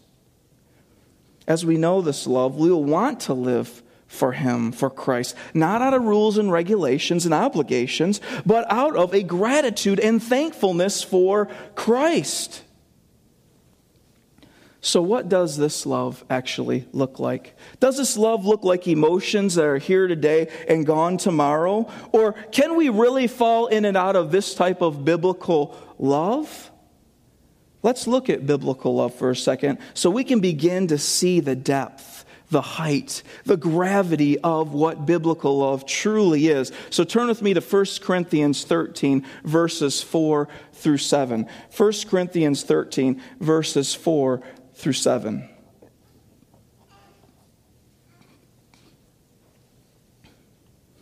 As 1.48 1.66
we 1.66 1.76
know 1.76 2.00
this 2.00 2.24
love, 2.24 2.54
we 2.54 2.70
will 2.70 2.84
want 2.84 3.18
to 3.22 3.34
live 3.34 3.82
for 4.06 4.30
him, 4.30 4.70
for 4.70 4.88
Christ, 4.88 5.34
not 5.54 5.82
out 5.82 5.92
of 5.92 6.04
rules 6.04 6.38
and 6.38 6.52
regulations 6.52 7.24
and 7.24 7.34
obligations, 7.34 8.20
but 8.46 8.64
out 8.70 8.94
of 8.94 9.12
a 9.12 9.24
gratitude 9.24 9.98
and 9.98 10.22
thankfulness 10.22 11.02
for 11.02 11.48
Christ. 11.74 12.62
So, 14.80 15.02
what 15.02 15.28
does 15.28 15.56
this 15.56 15.84
love 15.84 16.24
actually 16.30 16.86
look 16.92 17.18
like? 17.18 17.56
Does 17.80 17.96
this 17.96 18.16
love 18.16 18.46
look 18.46 18.62
like 18.62 18.86
emotions 18.86 19.56
that 19.56 19.64
are 19.64 19.78
here 19.78 20.06
today 20.06 20.46
and 20.68 20.86
gone 20.86 21.16
tomorrow? 21.16 21.90
Or 22.12 22.34
can 22.52 22.76
we 22.76 22.88
really 22.88 23.26
fall 23.26 23.66
in 23.66 23.84
and 23.84 23.96
out 23.96 24.14
of 24.14 24.30
this 24.30 24.54
type 24.54 24.80
of 24.80 25.04
biblical 25.04 25.76
love? 25.98 26.67
Let's 27.82 28.06
look 28.06 28.28
at 28.28 28.46
biblical 28.46 28.96
love 28.96 29.14
for 29.14 29.30
a 29.30 29.36
second 29.36 29.78
so 29.94 30.10
we 30.10 30.24
can 30.24 30.40
begin 30.40 30.88
to 30.88 30.98
see 30.98 31.40
the 31.40 31.54
depth, 31.54 32.24
the 32.50 32.60
height, 32.60 33.22
the 33.44 33.56
gravity 33.56 34.38
of 34.40 34.72
what 34.72 35.06
biblical 35.06 35.58
love 35.58 35.86
truly 35.86 36.48
is. 36.48 36.72
So 36.90 37.04
turn 37.04 37.28
with 37.28 37.40
me 37.40 37.54
to 37.54 37.60
1 37.60 37.86
Corinthians 38.02 38.64
13, 38.64 39.24
verses 39.44 40.02
4 40.02 40.48
through 40.72 40.98
7. 40.98 41.46
1 41.76 41.92
Corinthians 42.08 42.64
13, 42.64 43.22
verses 43.38 43.94
4 43.94 44.42
through 44.74 44.92
7. 44.92 45.48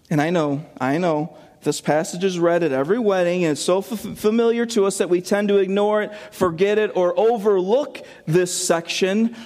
And 0.08 0.20
I 0.20 0.30
know, 0.30 0.64
I 0.80 0.98
know 0.98 1.36
this 1.66 1.82
passage 1.82 2.24
is 2.24 2.38
read 2.38 2.62
at 2.62 2.72
every 2.72 2.98
wedding, 2.98 3.44
and 3.44 3.52
it's 3.52 3.60
so 3.60 3.78
f- 3.78 3.98
familiar 4.16 4.64
to 4.66 4.86
us 4.86 4.96
that 4.98 5.10
we 5.10 5.20
tend 5.20 5.48
to 5.48 5.58
ignore 5.58 6.00
it, 6.00 6.14
forget 6.30 6.78
it, 6.78 6.96
or 6.96 7.12
overlook 7.18 8.00
this 8.24 8.54
section. 8.54 9.36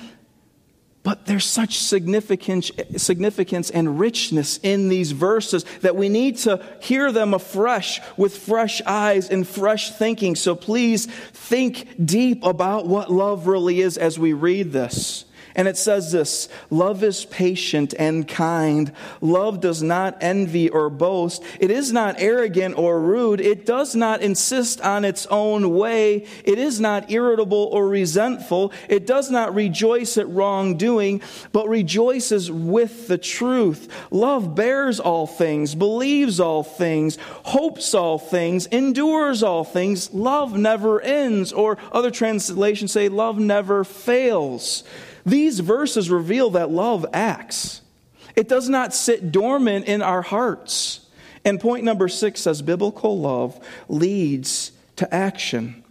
But 1.02 1.24
there's 1.24 1.46
such 1.46 1.78
significance, 1.78 2.70
significance 2.96 3.70
and 3.70 3.98
richness 3.98 4.58
in 4.62 4.88
these 4.88 5.12
verses 5.12 5.64
that 5.80 5.96
we 5.96 6.10
need 6.10 6.36
to 6.38 6.62
hear 6.80 7.10
them 7.10 7.32
afresh 7.32 8.00
with 8.18 8.36
fresh 8.36 8.82
eyes 8.84 9.30
and 9.30 9.48
fresh 9.48 9.90
thinking. 9.92 10.36
So 10.36 10.54
please 10.54 11.06
think 11.06 12.04
deep 12.04 12.44
about 12.44 12.86
what 12.86 13.10
love 13.10 13.46
really 13.46 13.80
is 13.80 13.96
as 13.96 14.18
we 14.18 14.34
read 14.34 14.72
this. 14.72 15.24
And 15.60 15.68
it 15.68 15.76
says 15.76 16.10
this 16.10 16.48
Love 16.70 17.04
is 17.04 17.26
patient 17.26 17.92
and 17.98 18.26
kind. 18.26 18.90
Love 19.20 19.60
does 19.60 19.82
not 19.82 20.16
envy 20.22 20.70
or 20.70 20.88
boast. 20.88 21.42
It 21.58 21.70
is 21.70 21.92
not 21.92 22.14
arrogant 22.16 22.78
or 22.78 22.98
rude. 22.98 23.42
It 23.42 23.66
does 23.66 23.94
not 23.94 24.22
insist 24.22 24.80
on 24.80 25.04
its 25.04 25.26
own 25.26 25.74
way. 25.74 26.26
It 26.44 26.58
is 26.58 26.80
not 26.80 27.10
irritable 27.10 27.68
or 27.72 27.86
resentful. 27.86 28.72
It 28.88 29.06
does 29.06 29.30
not 29.30 29.54
rejoice 29.54 30.16
at 30.16 30.30
wrongdoing, 30.30 31.20
but 31.52 31.68
rejoices 31.68 32.50
with 32.50 33.06
the 33.06 33.18
truth. 33.18 33.86
Love 34.10 34.54
bears 34.54 34.98
all 34.98 35.26
things, 35.26 35.74
believes 35.74 36.40
all 36.40 36.62
things, 36.62 37.18
hopes 37.20 37.92
all 37.92 38.18
things, 38.18 38.64
endures 38.68 39.42
all 39.42 39.64
things. 39.64 40.10
Love 40.14 40.56
never 40.56 41.02
ends. 41.02 41.52
Or 41.52 41.76
other 41.92 42.10
translations 42.10 42.92
say, 42.92 43.10
love 43.10 43.38
never 43.38 43.84
fails. 43.84 44.84
These 45.24 45.60
verses 45.60 46.10
reveal 46.10 46.50
that 46.50 46.70
love 46.70 47.06
acts, 47.12 47.82
it 48.36 48.48
does 48.48 48.68
not 48.68 48.94
sit 48.94 49.32
dormant 49.32 49.86
in 49.86 50.02
our 50.02 50.22
hearts. 50.22 51.06
And 51.44 51.60
point 51.60 51.84
number 51.84 52.08
six 52.08 52.42
says 52.42 52.62
biblical 52.62 53.18
love 53.18 53.58
leads 53.88 54.72
to 54.96 55.12
action. 55.14 55.82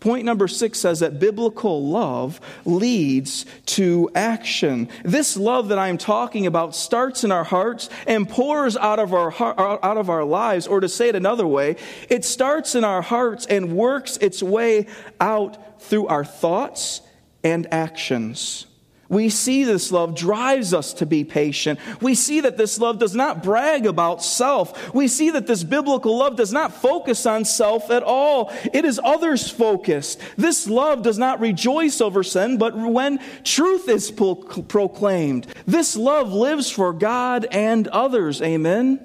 Point 0.00 0.24
number 0.24 0.46
six 0.46 0.78
says 0.78 1.00
that 1.00 1.18
biblical 1.18 1.84
love 1.84 2.40
leads 2.64 3.46
to 3.66 4.08
action. 4.14 4.88
This 5.02 5.36
love 5.36 5.68
that 5.68 5.78
I'm 5.78 5.98
talking 5.98 6.46
about 6.46 6.76
starts 6.76 7.24
in 7.24 7.32
our 7.32 7.42
hearts 7.42 7.90
and 8.06 8.28
pours 8.28 8.76
out 8.76 9.00
of 9.00 9.12
our, 9.12 9.32
out 9.42 9.96
of 9.96 10.08
our 10.08 10.24
lives, 10.24 10.68
or 10.68 10.78
to 10.78 10.88
say 10.88 11.08
it 11.08 11.16
another 11.16 11.48
way, 11.48 11.74
it 12.08 12.24
starts 12.24 12.76
in 12.76 12.84
our 12.84 13.02
hearts 13.02 13.44
and 13.46 13.72
works 13.72 14.18
its 14.18 14.40
way 14.40 14.86
out 15.20 15.82
through 15.82 16.06
our 16.06 16.24
thoughts 16.24 17.00
and 17.42 17.66
actions. 17.72 18.67
We 19.08 19.30
see 19.30 19.64
this 19.64 19.90
love 19.90 20.14
drives 20.14 20.74
us 20.74 20.92
to 20.94 21.06
be 21.06 21.24
patient. 21.24 21.78
We 22.02 22.14
see 22.14 22.40
that 22.40 22.58
this 22.58 22.78
love 22.78 22.98
does 22.98 23.14
not 23.14 23.42
brag 23.42 23.86
about 23.86 24.22
self. 24.22 24.92
We 24.92 25.08
see 25.08 25.30
that 25.30 25.46
this 25.46 25.64
biblical 25.64 26.18
love 26.18 26.36
does 26.36 26.52
not 26.52 26.74
focus 26.74 27.24
on 27.24 27.46
self 27.46 27.90
at 27.90 28.02
all. 28.02 28.52
It 28.74 28.84
is 28.84 29.00
others 29.02 29.48
focused. 29.48 30.20
This 30.36 30.68
love 30.68 31.02
does 31.02 31.16
not 31.16 31.40
rejoice 31.40 32.02
over 32.02 32.22
sin, 32.22 32.58
but 32.58 32.76
when 32.76 33.18
truth 33.44 33.88
is 33.88 34.10
pro- 34.10 34.34
proclaimed. 34.34 35.46
This 35.66 35.96
love 35.96 36.32
lives 36.34 36.70
for 36.70 36.92
God 36.92 37.46
and 37.50 37.88
others. 37.88 38.42
Amen. 38.42 39.00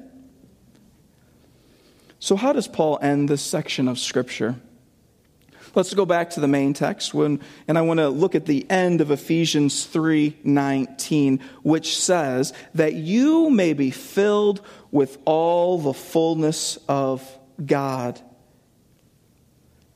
So, 2.19 2.35
how 2.35 2.51
does 2.51 2.67
Paul 2.67 2.99
end 3.01 3.29
this 3.29 3.41
section 3.41 3.87
of 3.87 3.99
Scripture? 3.99 4.55
Let's 5.75 5.93
go 5.93 6.05
back 6.05 6.29
to 6.31 6.39
the 6.39 6.47
main 6.47 6.73
text 6.73 7.13
when, 7.13 7.39
and 7.67 7.77
I 7.77 7.81
want 7.81 7.99
to 7.99 8.09
look 8.09 8.35
at 8.35 8.45
the 8.45 8.69
end 8.69 9.01
of 9.01 9.09
Ephesians 9.09 9.87
3:19 9.87 11.39
which 11.63 11.97
says 11.97 12.53
that 12.75 12.93
you 12.93 13.49
may 13.49 13.73
be 13.73 13.89
filled 13.89 14.61
with 14.91 15.17
all 15.25 15.79
the 15.79 15.93
fullness 15.93 16.77
of 16.87 17.39
God 17.65 18.21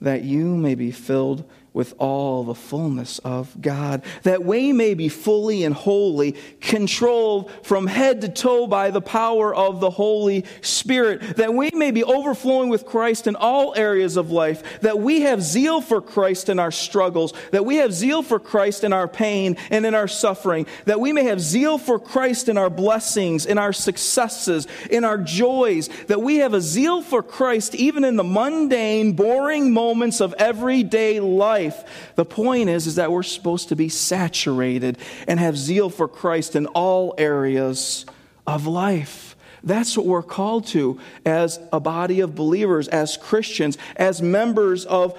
that 0.01 0.23
you 0.23 0.55
may 0.55 0.75
be 0.75 0.91
filled 0.91 1.43
with 1.77 1.93
all 1.99 2.43
the 2.43 2.55
fullness 2.55 3.19
of 3.19 3.55
God, 3.61 4.01
that 4.23 4.43
we 4.43 4.73
may 4.73 4.95
be 4.95 5.07
fully 5.07 5.63
and 5.63 5.75
wholly 5.75 6.35
controlled 6.59 7.51
from 7.61 7.85
head 7.85 8.19
to 8.21 8.29
toe 8.29 8.65
by 8.65 8.89
the 8.89 8.99
power 8.99 9.53
of 9.53 9.79
the 9.79 9.91
Holy 9.91 10.43
Spirit, 10.61 11.37
that 11.37 11.53
we 11.53 11.69
may 11.75 11.91
be 11.91 12.03
overflowing 12.03 12.69
with 12.69 12.83
Christ 12.83 13.27
in 13.27 13.35
all 13.35 13.75
areas 13.75 14.17
of 14.17 14.31
life, 14.31 14.79
that 14.81 14.97
we 14.97 15.21
have 15.21 15.43
zeal 15.43 15.79
for 15.79 16.01
Christ 16.01 16.49
in 16.49 16.57
our 16.57 16.71
struggles, 16.71 17.31
that 17.51 17.63
we 17.63 17.75
have 17.75 17.93
zeal 17.93 18.23
for 18.23 18.39
Christ 18.39 18.83
in 18.83 18.91
our 18.91 19.07
pain 19.07 19.55
and 19.69 19.85
in 19.85 19.93
our 19.93 20.07
suffering, 20.07 20.65
that 20.85 20.99
we 20.99 21.13
may 21.13 21.25
have 21.25 21.39
zeal 21.39 21.77
for 21.77 21.99
Christ 21.99 22.49
in 22.49 22.57
our 22.57 22.71
blessings, 22.71 23.45
in 23.45 23.59
our 23.59 23.71
successes, 23.71 24.65
in 24.89 25.03
our 25.03 25.19
joys, 25.19 25.89
that 26.07 26.23
we 26.23 26.37
have 26.37 26.55
a 26.55 26.61
zeal 26.61 27.03
for 27.03 27.21
Christ 27.21 27.75
even 27.75 28.03
in 28.03 28.15
the 28.15 28.23
mundane, 28.23 29.13
boring 29.13 29.71
moments 29.71 30.21
of 30.21 30.33
everyday 30.39 31.19
life 31.19 31.66
life. 31.67 32.11
The 32.15 32.25
point 32.25 32.69
is, 32.69 32.87
is 32.87 32.95
that 32.95 33.11
we're 33.11 33.23
supposed 33.23 33.69
to 33.69 33.75
be 33.75 33.89
saturated 33.89 34.97
and 35.27 35.39
have 35.39 35.57
zeal 35.57 35.89
for 35.89 36.07
Christ 36.07 36.55
in 36.55 36.65
all 36.67 37.13
areas 37.17 38.05
of 38.45 38.67
life. 38.67 39.35
That's 39.63 39.97
what 39.97 40.05
we're 40.05 40.23
called 40.23 40.67
to 40.67 40.99
as 41.25 41.59
a 41.73 41.79
body 41.79 42.21
of 42.21 42.35
believers, 42.35 42.87
as 42.87 43.17
Christians, 43.17 43.77
as 43.95 44.21
members 44.21 44.85
of 44.85 45.17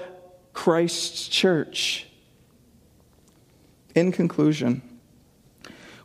Christ's 0.52 1.28
church. 1.28 2.06
In 3.94 4.12
conclusion, 4.12 4.82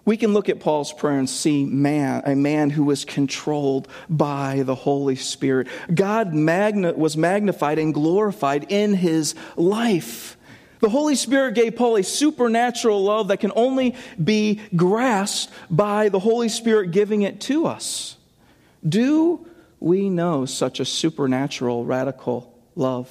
we 0.05 0.17
can 0.17 0.33
look 0.33 0.49
at 0.49 0.59
Paul's 0.59 0.91
prayer 0.91 1.17
and 1.17 1.29
see 1.29 1.65
man, 1.65 2.23
a 2.25 2.35
man 2.35 2.69
who 2.69 2.83
was 2.83 3.05
controlled 3.05 3.87
by 4.09 4.63
the 4.63 4.75
Holy 4.75 5.15
Spirit. 5.15 5.67
God 5.93 6.33
magna, 6.33 6.93
was 6.93 7.15
magnified 7.15 7.79
and 7.79 7.93
glorified 7.93 8.65
in 8.69 8.93
his 8.93 9.33
life. 9.55 10.37
The 10.81 10.89
Holy 10.89 11.15
Spirit 11.15 11.55
gave 11.55 11.77
Paul 11.77 11.95
a 11.95 12.03
supernatural 12.03 13.01
love 13.01 13.29
that 13.29 13.39
can 13.39 13.53
only 13.55 13.95
be 14.21 14.59
grasped 14.75 15.53
by 15.69 16.09
the 16.09 16.19
Holy 16.19 16.49
Spirit 16.49 16.91
giving 16.91 17.21
it 17.21 17.39
to 17.41 17.65
us. 17.65 18.17
Do 18.87 19.47
we 19.79 20.09
know 20.09 20.45
such 20.45 20.81
a 20.81 20.85
supernatural, 20.85 21.85
radical 21.85 22.53
love? 22.75 23.09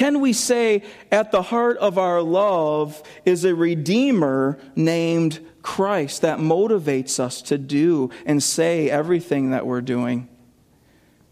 Can 0.00 0.22
we 0.22 0.32
say 0.32 0.82
at 1.12 1.30
the 1.30 1.42
heart 1.42 1.76
of 1.76 1.98
our 1.98 2.22
love 2.22 3.02
is 3.26 3.44
a 3.44 3.54
Redeemer 3.54 4.58
named 4.74 5.46
Christ 5.60 6.22
that 6.22 6.38
motivates 6.38 7.20
us 7.20 7.42
to 7.42 7.58
do 7.58 8.08
and 8.24 8.42
say 8.42 8.88
everything 8.88 9.50
that 9.50 9.66
we're 9.66 9.82
doing? 9.82 10.26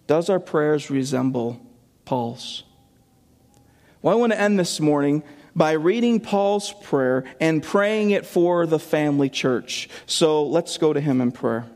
Does 0.07 0.29
our 0.29 0.39
prayers 0.39 0.91
resemble 0.91 1.67
Paul's? 2.05 2.65
Well, 4.03 4.15
I 4.15 4.21
want 4.21 4.35
to 4.35 4.39
end 4.39 4.59
this 4.59 4.81
morning 4.81 5.23
by 5.57 5.73
reading 5.73 6.21
Paul's 6.21 6.75
prayer 6.75 7.25
and 7.41 7.63
praying 7.63 8.11
it 8.11 8.27
for 8.27 8.67
the 8.67 8.79
family 8.79 9.31
church. 9.31 9.89
So 10.05 10.45
let's 10.45 10.77
go 10.77 10.93
to 10.93 11.01
him 11.01 11.23
in 11.23 11.33
prayer. 11.33 11.71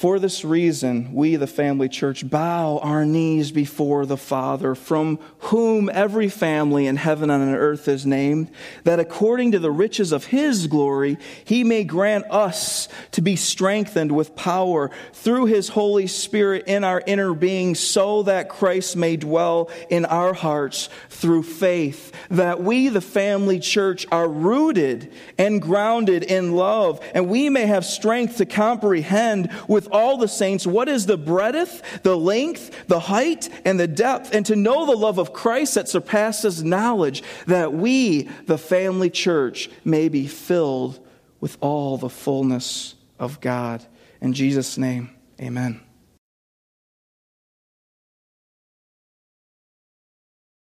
For 0.00 0.18
this 0.18 0.46
reason, 0.46 1.12
we, 1.12 1.36
the 1.36 1.46
family 1.46 1.90
church, 1.90 2.26
bow 2.26 2.78
our 2.78 3.04
knees 3.04 3.52
before 3.52 4.06
the 4.06 4.16
Father, 4.16 4.74
from 4.74 5.18
whom 5.40 5.90
every 5.92 6.30
family 6.30 6.86
in 6.86 6.96
heaven 6.96 7.28
and 7.28 7.42
on 7.42 7.54
earth 7.54 7.86
is 7.86 8.06
named, 8.06 8.50
that 8.84 8.98
according 8.98 9.52
to 9.52 9.58
the 9.58 9.70
riches 9.70 10.12
of 10.12 10.24
his 10.24 10.68
glory, 10.68 11.18
he 11.44 11.64
may 11.64 11.84
grant 11.84 12.24
us 12.30 12.88
to 13.10 13.20
be 13.20 13.36
strengthened 13.36 14.10
with 14.10 14.34
power 14.34 14.90
through 15.12 15.44
his 15.44 15.68
Holy 15.68 16.06
Spirit 16.06 16.64
in 16.66 16.82
our 16.82 17.02
inner 17.06 17.34
being, 17.34 17.74
so 17.74 18.22
that 18.22 18.48
Christ 18.48 18.96
may 18.96 19.18
dwell 19.18 19.68
in 19.90 20.06
our 20.06 20.32
hearts 20.32 20.88
through 21.10 21.42
faith, 21.42 22.10
that 22.30 22.62
we, 22.62 22.88
the 22.88 23.02
family 23.02 23.60
church, 23.60 24.06
are 24.10 24.26
rooted 24.30 25.12
and 25.36 25.60
grounded 25.60 26.22
in 26.22 26.56
love, 26.56 27.04
and 27.12 27.28
we 27.28 27.50
may 27.50 27.66
have 27.66 27.84
strength 27.84 28.38
to 28.38 28.46
comprehend 28.46 29.50
with 29.68 29.89
all 29.92 30.16
the 30.16 30.28
saints 30.28 30.66
what 30.66 30.88
is 30.88 31.06
the 31.06 31.16
breadth, 31.16 32.02
the 32.02 32.16
length, 32.16 32.86
the 32.86 33.00
height, 33.00 33.48
and 33.64 33.78
the 33.78 33.88
depth, 33.88 34.34
and 34.34 34.46
to 34.46 34.56
know 34.56 34.86
the 34.86 34.96
love 34.96 35.18
of 35.18 35.32
Christ 35.32 35.74
that 35.74 35.88
surpasses 35.88 36.62
knowledge, 36.62 37.22
that 37.46 37.72
we, 37.72 38.22
the 38.46 38.58
family 38.58 39.10
church, 39.10 39.70
may 39.84 40.08
be 40.08 40.26
filled 40.26 40.98
with 41.40 41.56
all 41.60 41.96
the 41.96 42.10
fullness 42.10 42.94
of 43.18 43.40
God. 43.40 43.84
In 44.20 44.32
Jesus' 44.32 44.76
name, 44.76 45.10
amen. 45.40 45.80